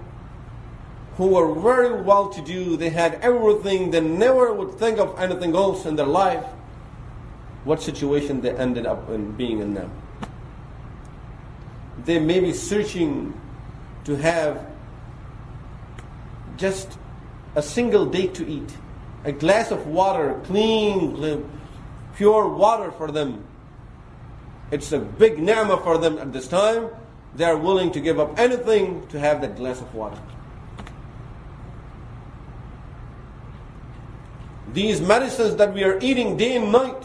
[1.16, 5.54] who were very well to do, they had everything, they never would think of anything
[5.54, 6.44] else in their life,
[7.64, 9.90] what situation they ended up in being in now.
[12.04, 13.38] They may be searching
[14.04, 14.66] to have
[16.56, 16.98] just
[17.54, 18.76] a single day to eat,
[19.24, 21.50] a glass of water, clean,
[22.14, 23.44] pure water for them
[24.72, 26.88] it's a big ni'mah for them at this time.
[27.36, 30.18] They are willing to give up anything to have that glass of water.
[34.72, 37.04] These medicines that we are eating day and night.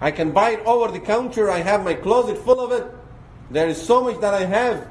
[0.00, 1.50] I can buy it over the counter.
[1.50, 2.86] I have my closet full of it.
[3.50, 4.88] There is so much that I have.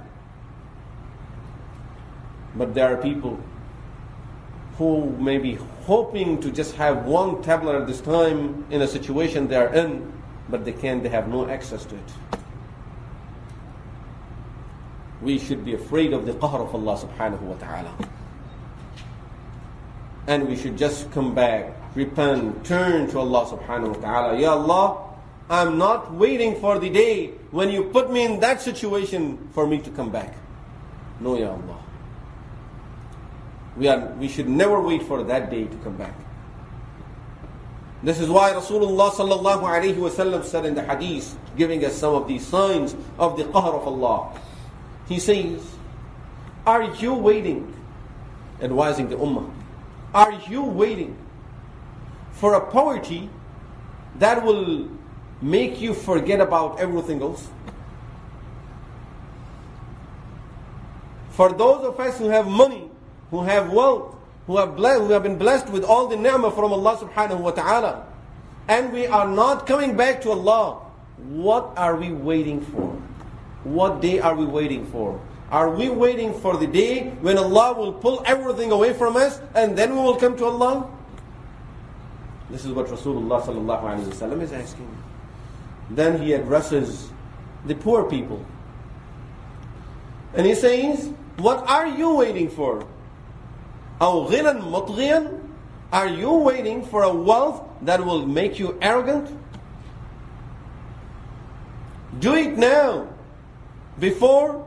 [2.56, 3.39] But there are people
[4.77, 9.47] who may be hoping to just have one tablet at this time in a situation
[9.47, 10.12] they are in,
[10.49, 12.12] but they can't, they have no access to it.
[15.21, 17.93] We should be afraid of the qahr of Allah subhanahu wa ta'ala.
[20.32, 24.39] And we should just come back, repent, turn to Allah subhanahu wa ta'ala.
[24.39, 25.04] Ya Allah,
[25.50, 29.80] I'm not waiting for the day when you put me in that situation for me
[29.84, 30.34] to come back.
[31.20, 31.84] No, Ya Allah.
[33.76, 36.15] We, are, we should never wait for that day to come back.
[38.02, 42.26] This is why Rasulullah sallallahu alayhi wasallam said in the hadith, giving us some of
[42.30, 44.32] these signs of the qahr of Allah.
[45.10, 45.60] He says,
[46.65, 47.67] Are you waiting?
[48.62, 49.52] Advising the ummah.
[50.13, 51.17] Are you waiting
[52.32, 53.30] for a poverty
[54.19, 54.89] that will
[55.41, 57.47] make you forget about everything else?
[61.30, 62.89] For those of us who have money,
[63.32, 64.15] who have wealth,
[64.47, 68.06] who have, who have been blessed with all the ni'mah from Allah subhanahu wa ta'ala,
[68.67, 70.80] and we are not coming back to Allah,
[71.17, 73.02] what are we waiting for?
[73.63, 75.21] What day are we waiting for?
[75.52, 79.78] Are we waiting for the day when Allah will pull everything away from us and
[79.78, 80.90] then we will come to Allah?
[82.50, 84.98] This is what Rasulullah is asking.
[85.90, 87.12] Then he addresses
[87.66, 88.46] the poor people.
[90.36, 92.88] And he says, What are you waiting for?
[94.00, 94.30] Are
[96.08, 99.38] you waiting for a wealth that will make you arrogant?
[102.20, 103.08] Do it now,
[104.00, 104.66] before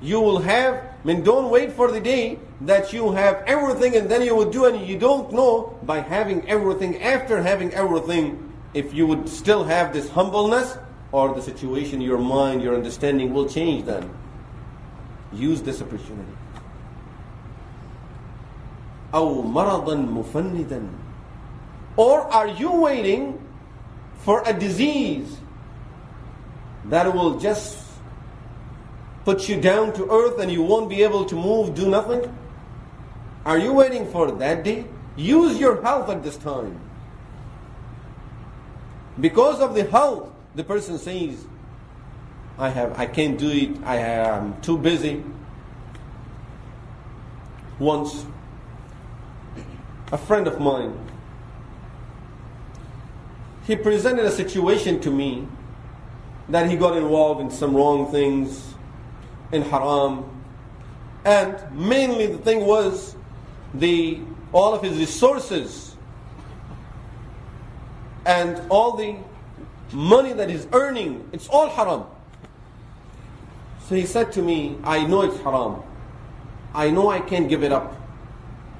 [0.00, 4.10] you will have, I mean, don't wait for the day that you have everything and
[4.10, 8.92] then you will do and you don't know by having everything, after having everything, if
[8.92, 10.76] you would still have this humbleness
[11.12, 14.10] or the situation, your mind, your understanding will change then.
[15.32, 16.32] Use this opportunity.
[19.14, 20.88] أو مرضا مفندا
[21.96, 23.40] Or are you waiting
[24.18, 25.38] for a disease
[26.86, 27.79] that will just
[29.25, 32.35] put you down to earth and you won't be able to move, do nothing?
[33.45, 34.85] Are you waiting for that day?
[35.15, 36.79] Use your health at this time.
[39.19, 41.45] Because of the health, the person says,
[42.57, 45.23] I have I can't do it, I am too busy.
[47.79, 48.25] Once
[50.11, 50.93] a friend of mine
[53.65, 55.47] he presented a situation to me
[56.49, 58.73] that he got involved in some wrong things
[59.51, 60.25] in haram.
[61.25, 63.15] And mainly the thing was
[63.73, 64.19] the
[64.53, 65.95] all of his resources
[68.25, 69.15] and all the
[69.93, 72.05] money that he's earning it's all haram.
[73.87, 75.83] So he said to me i know it's haram.
[76.73, 77.95] I know i can't give it up.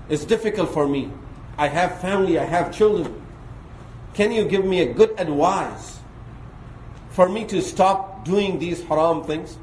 [0.10, 1.12] It's difficult for me.
[1.58, 3.22] I have family i have children.
[4.14, 6.00] Can you give me a good advice
[7.12, 9.58] for me to stop doing these haram things?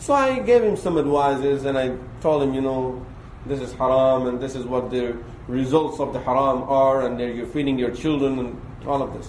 [0.00, 3.04] So I gave him some advices and I told him, you know,
[3.44, 5.14] this is haram and this is what the
[5.46, 9.28] results of the haram are and you're feeding your children and all of this.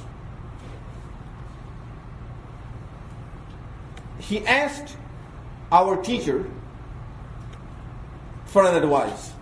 [4.20, 4.96] He asked
[5.74, 6.50] our teacher
[8.46, 9.34] for an advice.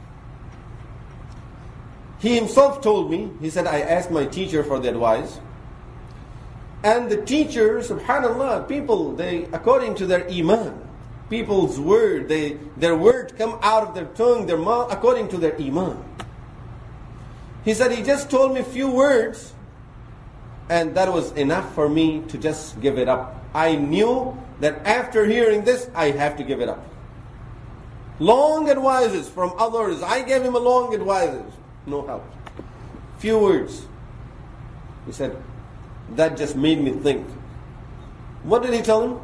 [2.17, 5.39] He himself told me, he said, I asked my teacher for the advice.
[6.83, 10.88] And the teacher, subhanAllah, people, they, according to their iman,
[11.29, 15.55] people's word, they, their word come out of their tongue, their mouth, according to their
[15.55, 16.03] iman.
[17.63, 19.53] He said, he just told me a few words,
[20.69, 23.43] and that was enough for me to just give it up.
[23.53, 26.85] I knew that after hearing this, I have to give it up.
[28.19, 30.03] Long advices from others.
[30.03, 31.53] I gave him a long advices
[31.89, 32.23] no help.
[33.17, 33.85] Few words.
[35.05, 35.35] He said,
[36.15, 37.27] that just made me think.
[38.43, 39.19] What did he tell him?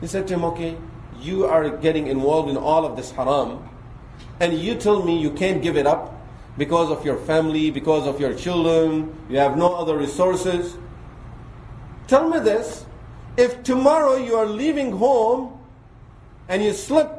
[0.00, 0.76] He said to him, okay,
[1.20, 3.68] you are getting involved in all of this haram,
[4.40, 6.14] and you tell me you can't give it up
[6.56, 10.76] because of your family, because of your children, you have no other resources.
[12.08, 12.84] Tell me this
[13.36, 15.60] if tomorrow you are leaving home
[16.48, 17.12] and you slip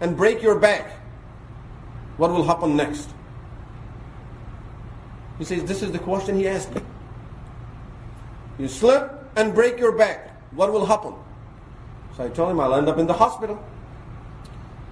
[0.00, 0.92] and break your back,
[2.16, 3.10] what will happen next?
[5.38, 6.82] He says, This is the question he asked me.
[8.58, 10.28] You slip and break your back.
[10.52, 11.14] What will happen?
[12.20, 13.58] So I told him, I'll end up in the hospital.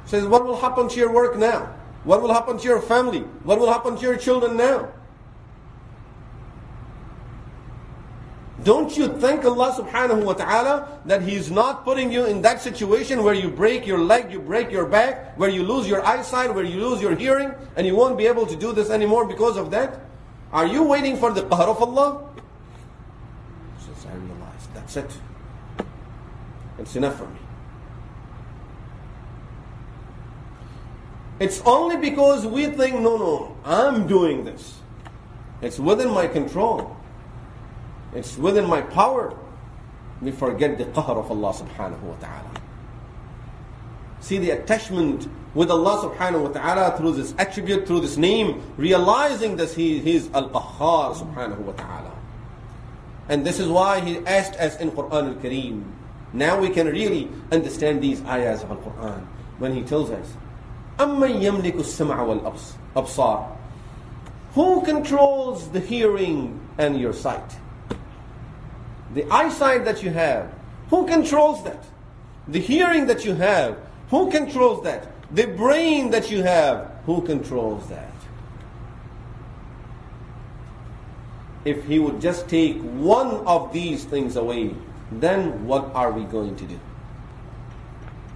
[0.07, 1.75] Says, What will happen to your work now?
[2.05, 3.21] What will happen to your family?
[3.45, 4.89] What will happen to your children now?
[8.65, 13.23] Don't you thank Allah subhanahu wa ta'ala that He's not putting you in that situation
[13.23, 16.65] where you break your leg, you break your back, where you lose your eyesight, where
[16.65, 19.71] you lose your hearing, and you won't be able to do this anymore because of
[19.73, 20.01] that?
[20.51, 22.25] Are you waiting for the qahr of Allah?
[23.85, 25.13] Says, I realize, that's it.
[26.79, 27.39] It's enough for me.
[31.41, 34.81] It's only because we think, no, no, I'm doing this.
[35.63, 36.97] It's within my control.
[38.15, 39.37] It's within my power.
[40.21, 42.51] We forget the qahr of Allah subhanahu wa ta'ala.
[44.21, 49.57] See the attachment with Allah subhanahu wa ta'ala through this attribute, through this name, realizing
[49.57, 52.13] that He is Al-Qahhar subhanahu wa ta'ala.
[53.29, 55.85] And this is why He asked us in Quran al-Kareem.
[56.34, 59.26] Now we can really understand these ayahs of Al-Quran
[59.60, 60.34] when He tells us,
[60.98, 62.44] أَمَّن يَمْلِكُ السَّمْعَ
[62.96, 63.58] وَالْأَبْصَارِ
[64.56, 67.56] Who controls the hearing and your sight?
[69.14, 70.52] The eyesight that you have,
[70.90, 71.84] who controls that?
[72.48, 73.78] The hearing that you have,
[74.10, 75.08] who controls that?
[75.32, 78.12] The brain that you have, who controls that?
[81.66, 84.76] If he would just take one of these things away,
[85.11, 86.79] then what are we going to do?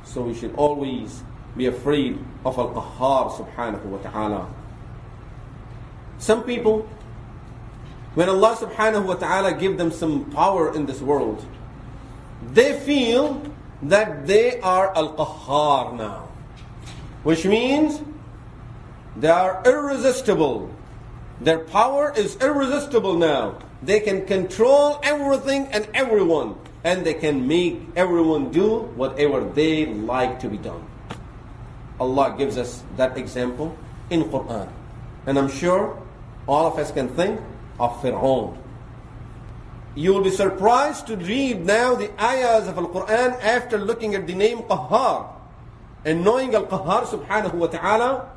[0.04, 1.22] So we should always
[1.56, 4.48] be afraid of Al-Qahhar subhanahu wa ta'ala.
[6.18, 6.88] Some people,
[8.14, 11.44] when Allah subhanahu wa ta'ala give them some power in this world,
[12.52, 13.42] they feel
[13.82, 16.28] that they are Al-Qahhar now.
[17.22, 18.00] Which means
[19.16, 20.70] they are irresistible.
[21.40, 23.58] Their power is irresistible now.
[23.82, 26.54] They can control everything and everyone.
[26.84, 30.82] And they can make everyone do whatever they like to be done.
[32.00, 33.76] Allah gives us that example
[34.10, 34.68] in Quran.
[35.26, 35.96] And I'm sure
[36.48, 37.40] all of us can think
[37.78, 38.58] of Fir'aun.
[39.94, 44.34] You will be surprised to read now the ayahs of Al-Quran after looking at the
[44.34, 45.28] name Qahhar
[46.04, 48.30] and knowing Al-Qahhar subhanahu wa ta'ala.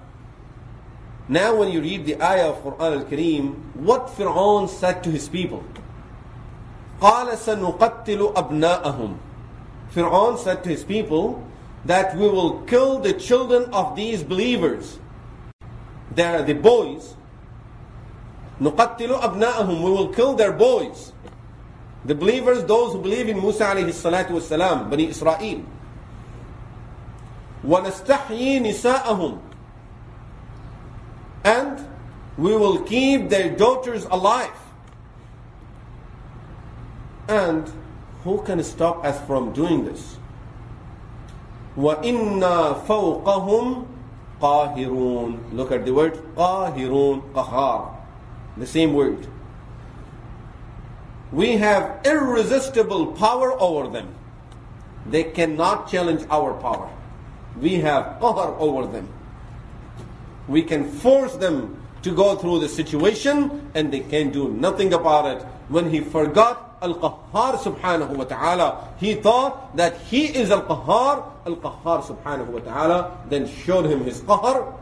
[1.28, 5.64] Now when you read the ayah of Quran Al-Kareem, what Fir'aun said to his people.
[7.05, 9.17] قَالَ سَنُقَتِّلُ أَبْنَاءَهُمْ
[9.95, 11.43] Fir'aun said to his people
[11.85, 14.99] that we will kill the children of these believers.
[16.15, 17.17] They are the boys.
[18.61, 21.13] نُقَتِّلُ أَبْنَاءَهُمْ We will kill their boys.
[22.05, 25.65] The believers, those who believe in Musa alayhi salatu wasalam, Bani Israel.
[27.65, 29.41] وَنَسْتَحْيِي نِسَاءَهُمْ
[31.45, 31.87] And
[32.37, 34.64] we will keep their daughters alive.
[37.29, 37.71] And
[38.25, 40.17] who can stop us from doing this?
[41.77, 43.87] وَإِنَّا فَوْقَهُمْ
[44.41, 47.95] قَاهِرُونَ Look at the word قَاهِرُونَ قَهَار
[48.57, 49.27] The same word.
[51.33, 54.15] We have irresistible power over them.
[55.07, 56.91] They cannot challenge our power.
[57.61, 59.09] We have power over them.
[60.49, 65.27] We can force them to go through the situation and they can do nothing about
[65.37, 65.43] it.
[65.69, 72.48] When he forgot Al-Qahhar subhanahu wa ta'ala, he thought that he is Al-Qahhar, Al-Qahhar subhanahu
[72.48, 74.74] wa ta'ala, then showed him his Qahr,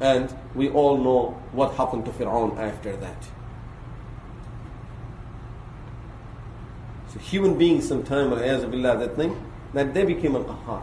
[0.00, 3.26] and we all know what happened to Fir'aun after that.
[7.12, 9.36] So human beings sometime, billah, that thing,
[9.72, 10.82] that they became Al-Qahhar.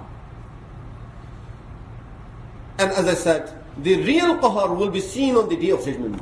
[2.80, 6.22] And as I said, the real qahr will be seen on the day of judgment.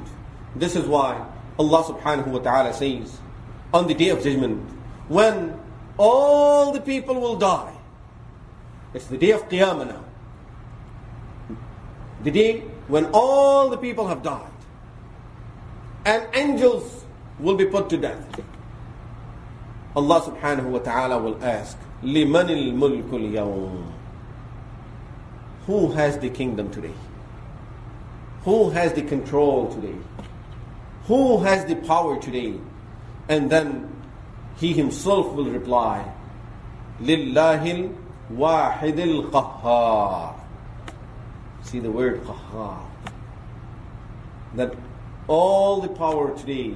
[0.55, 1.25] This is why
[1.57, 3.17] Allah subhanahu wa ta'ala says,
[3.72, 4.60] on the day of judgment,
[5.08, 5.58] when
[5.98, 7.74] all the people will die,
[8.94, 10.04] it's the day of Qiyamah now.
[12.22, 14.50] The day when all the people have died.
[16.04, 17.04] And angels
[17.38, 18.40] will be put to death.
[19.96, 23.92] Allah subhanahu wa ta'ala will ask, لِمَنِ الْمُلْكُ الْيَوْمِ
[25.66, 26.92] Who has the kingdom today?
[28.42, 29.94] Who has the control today?
[31.06, 32.54] Who has the power today?
[33.29, 33.87] And then
[34.57, 36.11] he himself will reply,
[36.99, 37.95] Lillahil
[38.33, 40.33] wahidil qahhar.
[41.63, 42.81] See the word qahhar.
[44.55, 44.73] That
[45.27, 46.73] all the power today,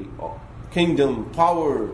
[0.71, 1.89] kingdom, power,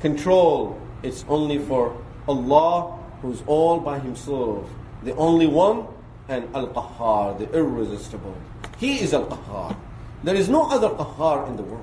[0.00, 4.70] control, it's only for Allah who's all by himself,
[5.02, 5.86] the only one,
[6.28, 8.36] and Al-Qahhar, the irresistible.
[8.78, 9.76] He is Al-Qahhar.
[10.22, 11.82] There is no other Qahhar in the world.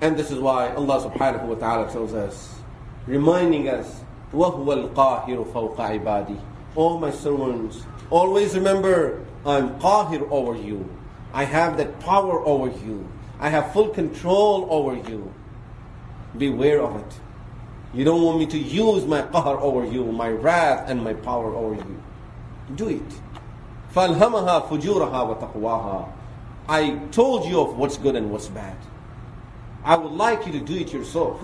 [0.00, 2.60] And this is why Allah subhanahu wa ta'ala tells us,
[3.06, 4.00] reminding us,
[4.32, 6.40] وَهُوَ الْقَاهِرُ فَوْقَ عِبَادِهِ
[6.74, 10.88] All my servants, always remember, I'm qahir over you.
[11.32, 13.08] I have that power over you.
[13.38, 15.32] I have full control over you.
[16.36, 17.20] Beware of it.
[17.92, 21.54] You don't want me to use my qahr over you, my wrath and my power
[21.54, 22.02] over you.
[22.74, 23.20] Do it.
[23.94, 26.12] فَالْهَمَهَا فُجُورَهَا وَتَقْوَاهَا
[26.68, 28.76] I told you of what's good and what's bad.
[29.84, 31.40] I would like you to do it yourself.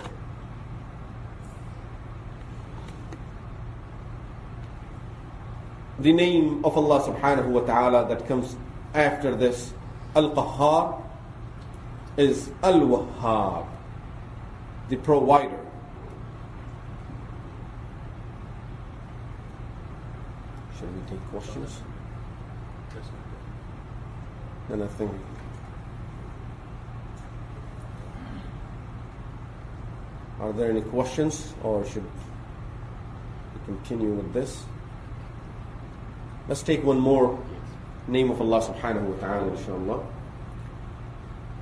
[5.98, 8.54] The name of Allah subhanahu wa ta'ala that comes
[8.94, 9.72] after this,
[10.14, 11.02] Al-Qahhar,
[12.18, 13.66] is Al-Wahhab,
[14.90, 15.58] the provider.
[20.78, 21.80] Shall we take questions?
[24.68, 25.12] Then I think
[30.40, 34.64] Are there any questions or should we continue with this?
[36.48, 37.38] Let's take one more
[38.06, 40.06] name of Allah subhanahu wa ta'ala inshallah.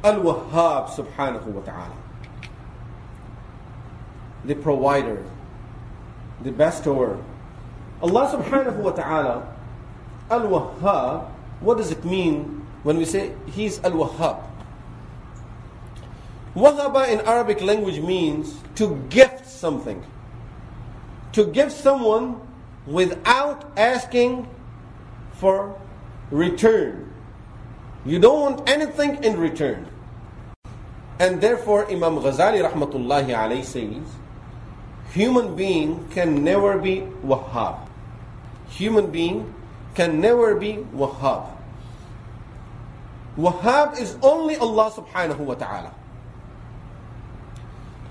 [0.05, 1.97] Al-Wahhab subhanahu wa ta'ala.
[4.45, 5.25] The provider,
[6.43, 7.17] the bestower.
[8.03, 9.57] Allah subhanahu wa ta'ala,
[10.31, 14.54] Al-Wahhab, what does it mean when we say He's Al-Wahhab?
[16.55, 20.05] Wahaba in Arabic language means to gift something.
[21.33, 22.41] To give someone
[22.87, 24.49] without asking
[25.33, 25.75] for
[26.31, 27.11] return.
[28.07, 29.89] You don't want anything in return.
[31.19, 34.07] And therefore Imam Ghazali rahmatullahi alayhi says,
[35.13, 37.89] human being can never be Wahhab.
[38.69, 39.53] Human being
[39.95, 41.51] can never be Wahhab.
[43.37, 45.95] Wahhab is only Allah subhanahu wa ta'ala.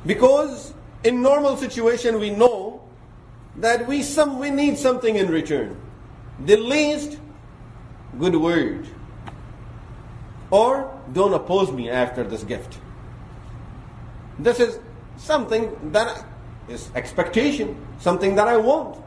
[0.05, 0.73] Because
[1.03, 2.81] in normal situation we know
[3.57, 5.79] that we some we need something in return.
[6.45, 7.19] The least
[8.19, 8.87] good word.
[10.51, 12.77] Or don't oppose me after this gift.
[14.39, 14.79] This is
[15.17, 16.25] something that
[16.67, 19.03] is expectation, something that I want.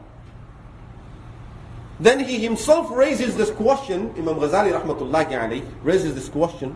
[1.99, 6.75] Then he himself raises this question, Imam Ghazali rahmatullahi alayhi raises this question,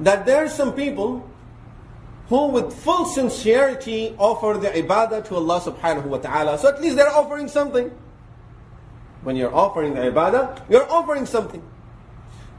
[0.00, 1.28] that there are some people
[2.28, 6.58] who with full sincerity offer the ibadah to Allah subhanahu wa ta'ala.
[6.58, 7.90] So at least they're offering something.
[9.22, 11.62] When you're offering the ibadah, you're offering something.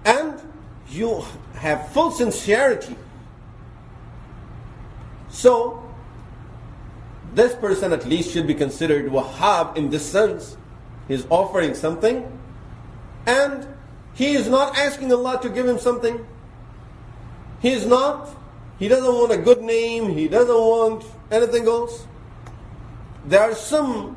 [0.06, 0.42] And
[0.90, 1.24] you
[1.56, 2.96] have full sincerity.
[5.30, 5.84] So,
[7.34, 10.56] this person at least should be considered wahhab in this sense.
[11.08, 12.26] He's offering something
[13.26, 13.68] and
[14.14, 16.26] he is not asking Allah to give him something.
[17.62, 18.30] He is not
[18.80, 20.10] he doesn't want a good name.
[20.10, 22.06] He doesn't want anything else.
[23.26, 24.16] There are some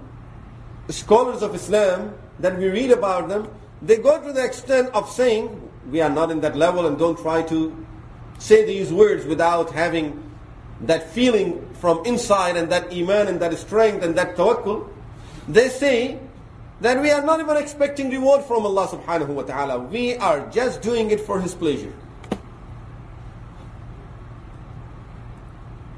[0.89, 3.49] scholars of Islam that we read about them.
[3.83, 7.19] They go to the extent of saying, we are not in that level and don't
[7.19, 7.87] try to
[8.39, 10.23] say these words without having
[10.83, 14.89] that feeling from inside and that iman and that strength and that tawakkul.
[15.49, 16.19] They say
[16.81, 19.79] that we are not even expecting reward from Allah subhanahu wa ta'ala.
[19.81, 21.93] We are just doing it for His pleasure.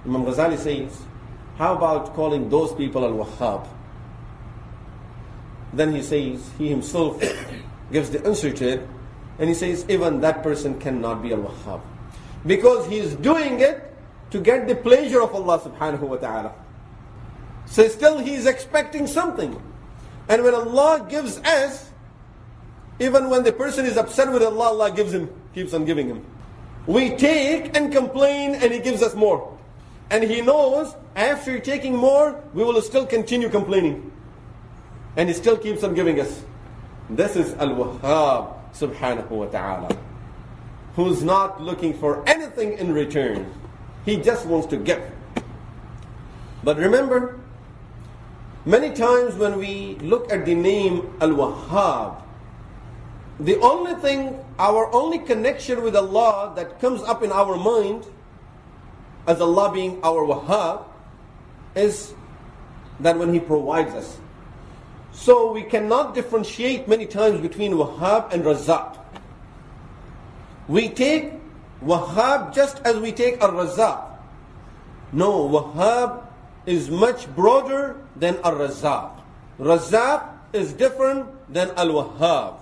[0.04, 1.02] Imam Ghazali says,
[1.56, 3.66] how about calling those people al-Wahhab?
[5.72, 7.22] Then he says, he himself
[7.92, 8.88] gives the answer to it,
[9.38, 11.80] and he says, even that person cannot be al-Wahhab.
[12.46, 13.94] Because he is doing it
[14.30, 16.52] to get the pleasure of Allah subhanahu wa ta'ala.
[17.66, 19.60] So still he is expecting something.
[20.28, 21.90] And when Allah gives us,
[22.98, 26.24] even when the person is upset with Allah, Allah gives him, keeps on giving him.
[26.86, 29.56] We take and complain and He gives us more.
[30.12, 34.12] And he knows after taking more, we will still continue complaining.
[35.16, 36.44] And he still keeps on giving us.
[37.08, 39.96] This is Al-Wahhab subhanahu wa ta'ala.
[40.96, 43.48] Who's not looking for anything in return.
[44.04, 45.00] He just wants to give.
[46.62, 47.40] But remember,
[48.66, 52.20] many times when we look at the name Al-Wahhab,
[53.40, 58.04] the only thing, our only connection with Allah that comes up in our mind
[59.26, 60.84] as Allah being our Wahhab
[61.74, 62.14] is
[63.00, 64.18] that when He provides us.
[65.12, 68.98] So we cannot differentiate many times between Wahhab and Razzaq.
[70.68, 71.32] We take
[71.84, 74.18] Wahhab just as we take Ar-Razzaq.
[75.12, 76.26] No, Wahhab
[76.64, 79.20] is much broader than Ar-Razzaq.
[79.58, 82.58] Razzaq is different than Al-Wahhab.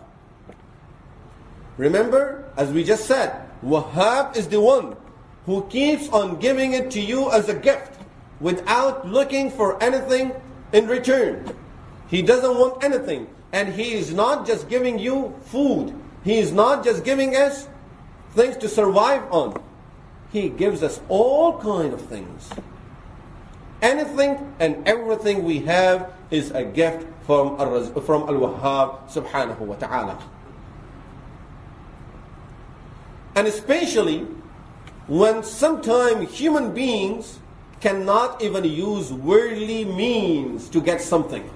[1.77, 4.97] Remember, as we just said, Wahhab is the one
[5.47, 7.97] who keeps on giving it to you as a gift.
[8.41, 10.33] without looking for anything
[10.73, 11.45] in return.
[12.09, 13.29] He doesn't want anything.
[13.53, 15.95] And He is not just giving you food.
[16.25, 17.69] He is not just giving us
[18.33, 19.63] things to survive on.
[20.33, 22.49] He gives us all kind of things.
[23.83, 30.23] Anything and everything we have is a gift from, from Al-Wahhab subhanahu wa ta'ala.
[33.35, 34.27] And especially
[35.11, 37.41] when sometimes human beings
[37.81, 41.51] cannot even use worldly means to get something.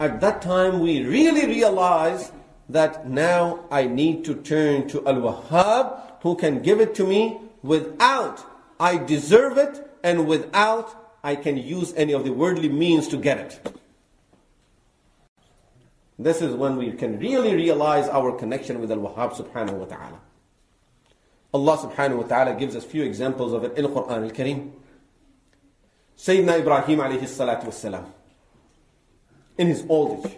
[0.00, 2.32] At that time we really realize
[2.70, 8.42] that now I need to turn to Al-Wahhab who can give it to me without
[8.80, 13.36] I deserve it and without I can use any of the worldly means to get
[13.36, 13.76] it.
[16.18, 20.20] This is when we can really realize our connection with Al-Wahhab subhanahu wa ta'ala.
[21.54, 24.70] Allah subhanahu wa ta'ala gives us few examples of it in Quran al-Kareem.
[26.16, 28.06] Sayyidina Ibrahim alayhi salatu wasalam,
[29.58, 30.36] in his old age,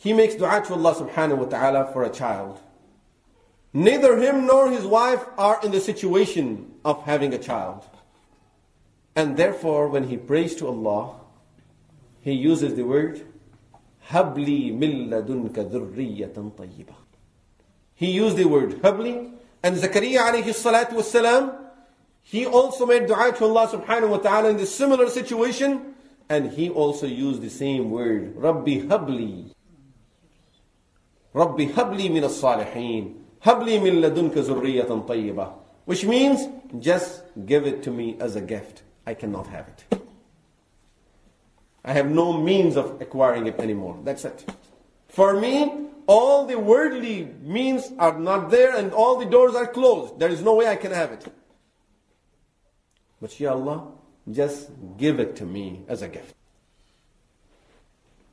[0.00, 2.60] he makes dua to Allah subhanahu wa ta'ala for a child.
[3.72, 7.84] Neither him nor his wife are in the situation of having a child.
[9.14, 11.16] And therefore, when he prays to Allah,
[12.20, 13.26] he uses the word,
[14.10, 17.05] Habli min ladunka dhurriyatan tayyibah.
[17.96, 19.32] He used the word habli,
[19.62, 21.56] and Zakaria alayhi salatu wasalam,
[22.22, 25.94] he also made dua to Allah subhanahu wa ta'ala in the similar situation,
[26.28, 29.52] and he also used the same word, Rabbi habli.
[31.32, 33.14] Rabbi habli min as-salihin.
[33.44, 35.52] Habli min ladunka zurriyatan tayyibah.
[35.84, 36.48] Which means,
[36.80, 38.82] just give it to me as a gift.
[39.06, 40.02] I cannot have it.
[41.84, 43.98] I have no means of acquiring it anymore.
[44.02, 44.52] That's it.
[45.08, 50.18] For me, all the worldly means are not there and all the doors are closed.
[50.18, 51.26] There is no way I can have it.
[53.20, 53.92] But Ya Allah,
[54.30, 56.34] just give it to me as a gift.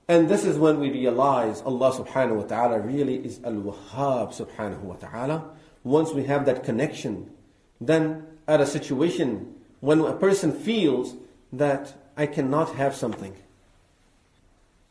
[0.07, 4.95] And this is when we realize Allah subhanahu wa ta'ala really is Al-Wahhab subhanahu wa
[4.95, 5.49] ta'ala.
[5.83, 7.31] Once we have that connection,
[7.79, 11.15] then at a situation when a person feels
[11.51, 13.35] that I cannot have something,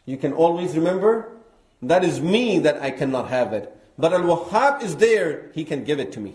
[0.06, 1.32] you can always remember
[1.82, 3.76] that is me that I cannot have it.
[3.98, 6.34] But Al-Wahhab is there, He can give it to me.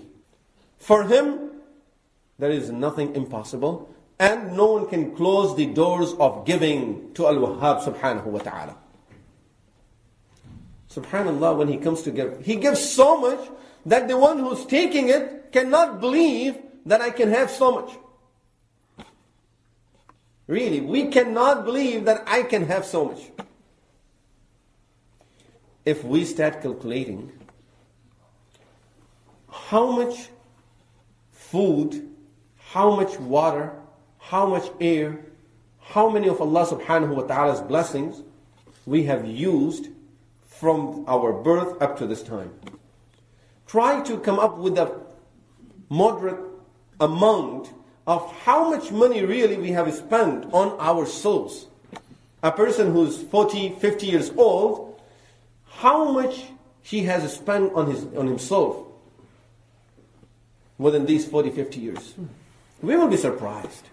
[0.78, 1.52] For Him,
[2.38, 3.89] there is nothing impossible.
[4.20, 8.78] And no one can close the doors of giving to Al-Wahhab subhanahu wa ta'ala.
[10.91, 13.50] Subhanallah, when He comes to give, He gives so much
[13.86, 17.91] that the one who's taking it cannot believe that I can have so much.
[20.48, 23.20] Really, we cannot believe that I can have so much
[25.88, 27.32] if we start calculating
[29.50, 30.28] how much
[31.32, 32.10] food,
[32.58, 33.72] how much water,
[34.20, 35.18] how much air,
[35.80, 38.22] how many of Allah subhanahu wa ta'ala's blessings
[38.86, 39.88] we have used
[40.46, 42.52] from our birth up to this time.
[43.66, 45.00] Try to come up with a
[45.88, 46.44] moderate
[47.00, 47.72] amount
[48.06, 51.68] of how much money really we have spent on our souls.
[52.44, 54.87] A person who's 40, 50 years old
[55.78, 56.46] how much
[56.82, 58.78] he has spent on, his, on himself
[60.78, 62.16] within these 40, 50 years.
[62.82, 63.90] We will be surprised.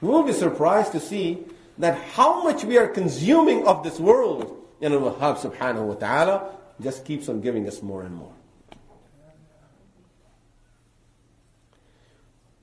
[0.00, 1.38] We will be surprised to see
[1.78, 4.60] that how much we are consuming of this world.
[4.82, 8.32] And Allah subhanahu wa ta'ala just keeps on giving us more and more.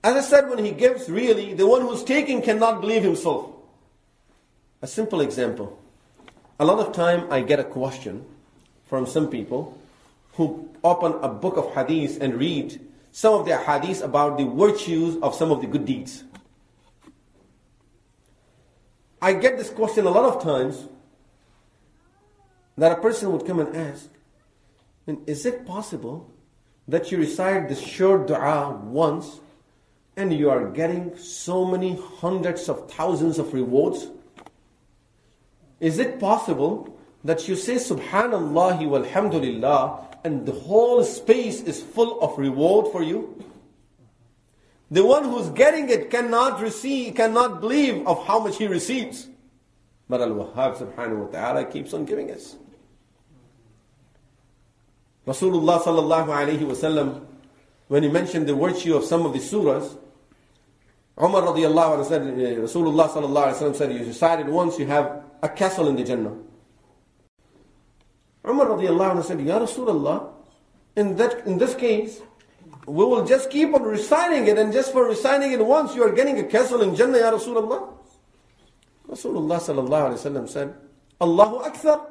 [0.03, 3.49] As I said, when he gives, really, the one who's taking cannot believe himself.
[4.81, 5.80] A simple example.
[6.61, 8.23] A lot of time I get a question
[8.85, 9.81] from some people
[10.33, 12.79] who open a book of hadith and read
[13.11, 16.23] some of their hadith about the virtues of some of the good deeds.
[19.19, 20.85] I get this question a lot of times
[22.77, 24.07] that a person would come and ask,
[25.25, 26.31] is it possible
[26.87, 29.39] that you recite this short dua once
[30.15, 34.09] and you are getting so many hundreds of thousands of rewards?
[35.81, 42.37] Is it possible that you say Subhanallah walhamdulillah and the whole space is full of
[42.37, 43.43] reward for you?
[44.91, 49.27] The one who's getting it cannot receive, cannot believe of how much he receives.
[50.07, 52.57] But Al-Wahhab subhanahu wa ta'ala keeps on giving us.
[55.25, 57.25] Rasulullah sallallahu alayhi wasallam,
[57.87, 59.97] when he mentioned the virtue of some of the surahs,
[61.19, 65.49] Umar radiallahu anhu said, Rasulullah sallallahu alayhi wasallam said, you decided once you have a
[65.49, 66.35] castle in the Jannah.
[68.47, 70.31] Umar radiallahu anhu said, Ya Rasulullah,
[70.95, 72.21] in, that, in this case,
[72.87, 76.11] we will just keep on reciting it, and just for reciting it once, you are
[76.11, 77.93] getting a castle in Jannah, Ya Rasulullah.
[79.07, 80.75] Rasulullah sallallahu alayhi wa said,
[81.19, 82.07] Allahu Akbar.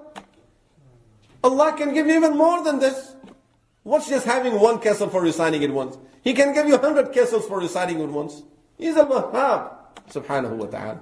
[1.43, 3.17] Allah can give you even more than this.
[3.83, 5.97] What's just having one castle for reciting it once?
[6.23, 8.43] He can give you a hundred castles for reciting it once.
[8.77, 9.71] He's Al-Wahhab,
[10.13, 11.01] subhanahu wa ta'ala.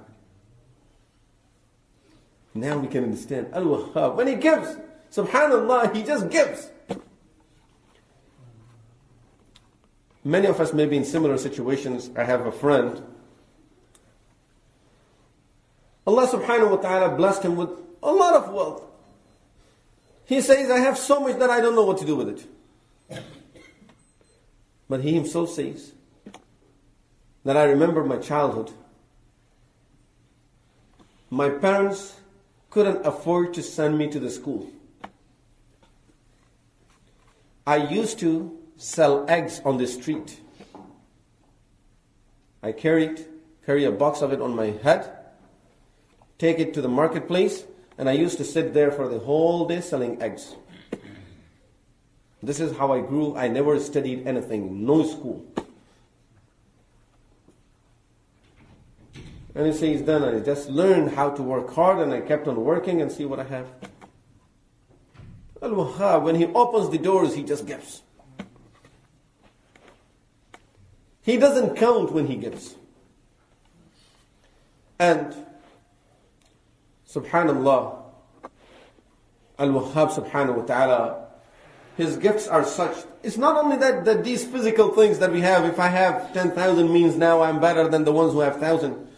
[2.53, 4.15] Now we can understand Al-Wahhab.
[4.17, 4.77] When he gives,
[5.11, 6.69] subhanallah, he just gives.
[10.23, 12.09] Many of us may be in similar situations.
[12.15, 13.01] I have a friend.
[16.05, 17.69] Allah subhanahu wa ta'ala blessed him with
[18.01, 18.83] a lot of wealth.
[20.25, 23.21] He says, I have so much that I don't know what to do with it.
[24.89, 25.93] But he himself says
[27.45, 28.71] that I remember my childhood.
[31.29, 32.15] My parents
[32.69, 34.69] couldn't afford to send me to the school.
[37.65, 40.39] I used to sell eggs on the street.
[42.61, 43.25] I carried
[43.69, 45.13] carry a box of it on my head,
[46.39, 47.65] take it to the marketplace,
[47.99, 50.55] and I used to sit there for the whole day selling eggs.
[52.41, 53.35] This is how I grew.
[53.35, 55.45] I never studied anything, no school.
[59.59, 62.63] And he says, then I just learned how to work hard and I kept on
[62.63, 63.67] working and see what I have.
[65.61, 68.01] Al Wahhab, when he opens the doors, he just gives.
[71.23, 72.75] He doesn't count when he gives.
[74.97, 75.35] And
[77.09, 78.01] subhanallah,
[79.59, 81.27] Al Wahhab subhanahu wa ta'ala,
[81.97, 82.95] his gifts are such.
[83.23, 86.89] It's not only that, that these physical things that we have, if I have 10,000
[86.89, 89.08] means now I'm better than the ones who have 1,000.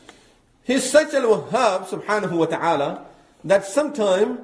[0.64, 3.06] He's such Al Wahhab subhanahu wa ta'ala
[3.44, 4.40] that sometimes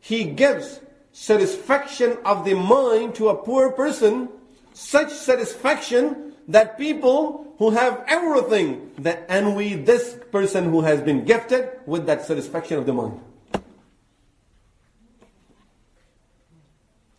[0.00, 0.80] he gives
[1.12, 4.28] satisfaction of the mind to a poor person,
[4.74, 11.68] such satisfaction that people who have everything that envy this person who has been gifted
[11.86, 13.20] with that satisfaction of the mind.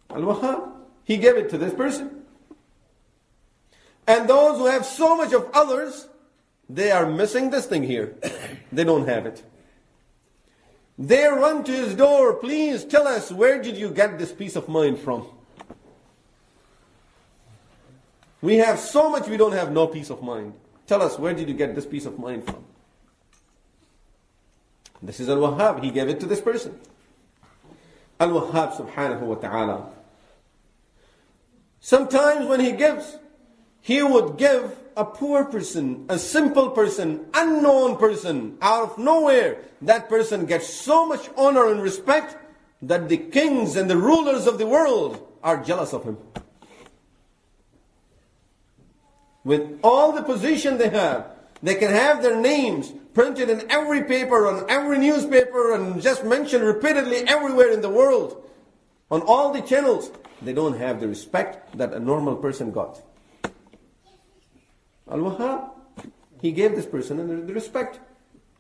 [0.10, 0.72] Al-Wahhab,
[1.06, 2.24] he gave it to this person.
[4.06, 6.08] And those who have so much of others,
[6.70, 8.16] they are missing this thing here.
[8.72, 9.44] They don't have it.
[10.98, 14.68] They run to his door, please tell us, where did you get this peace of
[14.68, 15.28] mind from?
[18.42, 20.54] We have so much, we don't have no peace of mind.
[20.86, 22.64] Tell us, where did you get this peace of mind from?
[25.02, 25.84] This is Al-Wahhab.
[25.84, 26.80] He gave it to this person.
[28.20, 29.90] Al-Wahhab subhanahu wa ta'ala.
[31.80, 33.18] Sometimes when he gives,
[33.82, 39.58] he would give a poor person, a simple person, unknown person, out of nowhere.
[39.82, 42.38] That person gets so much honor and respect
[42.82, 46.18] that the kings and the rulers of the world are jealous of him
[49.44, 51.28] with all the position they have,
[51.62, 56.64] they can have their names printed in every paper, on every newspaper, and just mentioned
[56.64, 58.50] repeatedly everywhere in the world,
[59.12, 60.12] on all the channels.
[60.42, 63.02] They don't have the respect that a normal person got.
[65.11, 65.71] Al-Wahhab,
[66.41, 68.01] he gave this person the respect.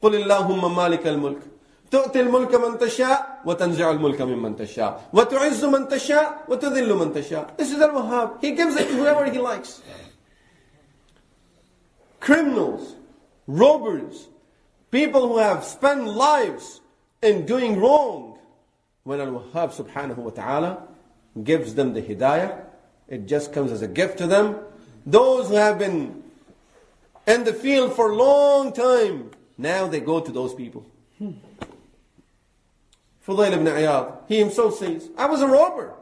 [0.03, 1.43] قل اللهم مالك الملك
[1.91, 7.72] تؤتي الملك من تشاء وتنزع الملك ممن تشاء وتعز من تشاء وتذل من تشاء This
[7.72, 8.41] is Al-Wahhab.
[8.41, 9.83] He gives it to whoever he likes
[12.20, 12.95] criminals,
[13.47, 14.29] robbers,
[14.91, 16.81] people who have spent lives
[17.22, 18.39] in doing wrong.
[19.05, 20.83] When Al-Wahhab subhanahu wa ta'ala
[21.43, 22.64] gives them the hidayah,
[23.09, 24.57] it just comes as a gift to them.
[25.07, 26.22] Those who have been
[27.28, 30.86] in the field for a long time, now they go to those people.
[33.26, 35.93] Fudayl ibn Iyad, he himself says, I was a robber.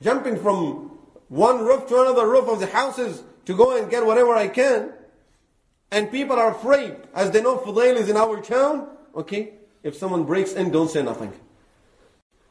[0.00, 0.96] Jumping from
[1.28, 4.92] one roof to another roof of the houses to go and get whatever I can.
[5.90, 8.88] And people are afraid, as they know Fudail is in our town.
[9.16, 11.32] Okay, if someone breaks in, don't say nothing.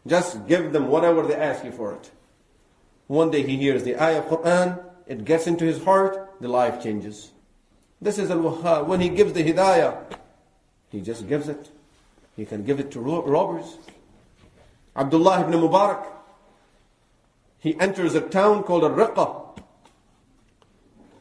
[0.05, 2.11] Just give them whatever they ask you for it.
[3.07, 6.83] One day he hears the ayah of Quran, it gets into his heart, the life
[6.83, 7.31] changes.
[8.01, 8.87] This is al-Wahhab.
[8.87, 10.03] When he gives the hidayah,
[10.89, 11.69] he just gives it.
[12.35, 13.77] He can give it to robbers.
[14.95, 16.05] Abdullah ibn Mubarak,
[17.59, 19.59] he enters a town called Al-Riqqa.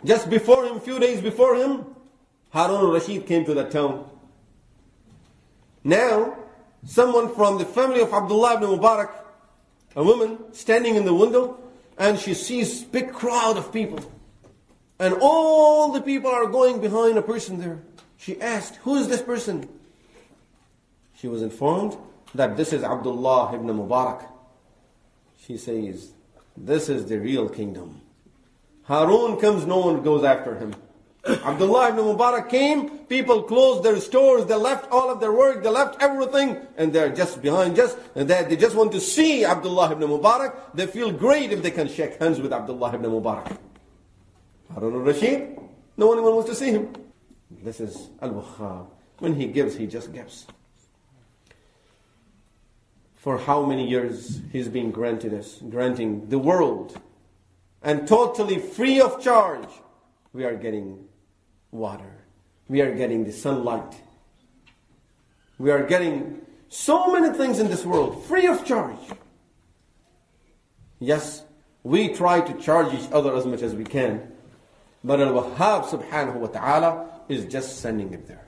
[0.04, 1.86] Just before him, few days before him,
[2.50, 4.08] Harun al-Rashid came to that town.
[5.82, 6.36] Now,
[6.84, 9.10] someone from the family of Abdullah ibn Mubarak,
[9.94, 11.58] a woman standing in the window,
[11.98, 14.00] and she sees big crowd of people.
[14.98, 17.80] And all the people are going behind a person there.
[18.16, 19.68] She asked, who is this person?
[21.18, 21.96] She was informed
[22.34, 24.26] that this is Abdullah ibn Mubarak.
[25.38, 26.12] She says,
[26.56, 28.00] This is the real kingdom.
[28.84, 30.74] Harun comes, no one goes after him.
[31.28, 35.68] Abdullah ibn Mubarak came, people closed their stores, they left all of their work, they
[35.68, 40.08] left everything, and they're just behind, just and they, just want to see Abdullah ibn
[40.08, 40.54] Mubarak.
[40.74, 43.58] They feel great if they can shake hands with Abdullah ibn Mubarak.
[44.72, 45.58] Harun al-Rashid,
[45.96, 46.92] no one even wants to see him.
[47.62, 48.86] This is Al-Wahhab.
[49.18, 50.46] When he gives, he just gives.
[53.16, 57.00] For how many years he's been granted us, granting the world,
[57.82, 59.68] and totally free of charge,
[60.32, 61.05] we are getting
[61.70, 62.24] water.
[62.68, 63.94] We are getting the sunlight.
[65.58, 68.98] We are getting so many things in this world free of charge.
[70.98, 71.44] Yes,
[71.82, 74.32] we try to charge each other as much as we can.
[75.04, 78.44] But Al-Wahhab subhanahu wa ta'ala is just sending it there.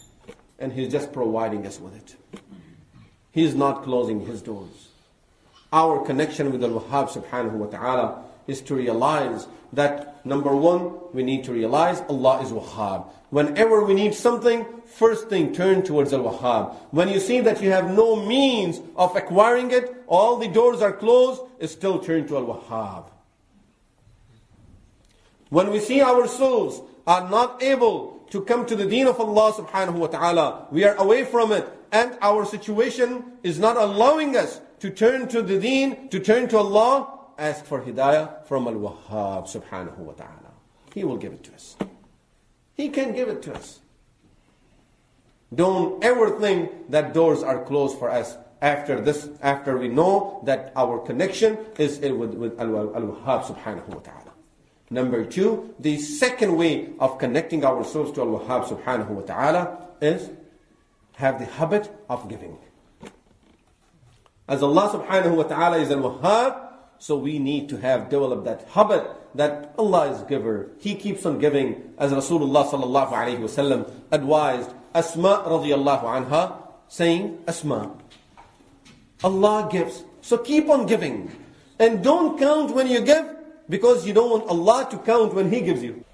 [0.58, 2.16] And He's just providing us with it.
[3.30, 4.88] He's not closing His doors.
[5.72, 11.44] Our connection with Al-Wahhab subhanahu wa ta'ala is to realize that number one, we need
[11.44, 13.06] to realize Allah is Wahhab.
[13.30, 16.74] Whenever we need something, first thing turn towards Al Wahhab.
[16.90, 20.92] When you see that you have no means of acquiring it, all the doors are
[20.92, 23.10] closed, still turn to Al Wahhab.
[25.50, 29.52] When we see our souls are not able to come to the deen of Allah
[29.52, 34.60] subhanahu wa ta'ala, we are away from it, and our situation is not allowing us
[34.80, 39.44] to turn to the deen, to turn to Allah, ask for hidayah from Al Wahhab
[39.44, 40.52] subhanahu wa ta'ala.
[40.92, 41.76] He will give it to us.
[42.74, 43.80] He can give it to us.
[45.54, 50.72] Don't ever think that doors are closed for us after this, after we know that
[50.76, 54.32] our connection is with, with Al-Wahhab subhanahu wa ta'ala.
[54.90, 60.30] Number two, the second way of connecting ourselves to Al-Wahhab subhanahu wa ta'ala is
[61.16, 62.58] have the habit of giving.
[64.48, 66.67] As Allah subhanahu wa ta'ala is Al-Wahhab,
[66.98, 70.70] so we need to have developed that habit that Allah is giver.
[70.78, 77.94] He keeps on giving as Rasulullah sallallahu alayhi wasallam advised Asma radiallahu anha saying, Asma,
[79.22, 80.04] Allah gives.
[80.22, 81.30] So keep on giving.
[81.78, 83.36] And don't count when you give
[83.68, 86.04] because you don't want Allah to count when He gives you.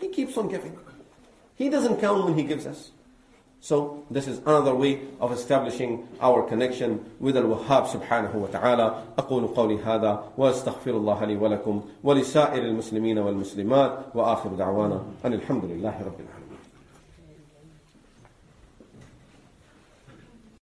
[0.00, 0.78] He keeps on giving.
[1.56, 2.90] He doesn't count when He gives us.
[3.63, 9.03] So this is another way of establishing our connection with Al-Wahhab subhanahu wa ta'ala.
[9.17, 15.95] أقول قولي هذا وأستغفر الله لي ولكم ولسائر المسلمين والمسلمات وآخر دعوانا أن الحمد لله
[16.05, 16.42] رب العالمين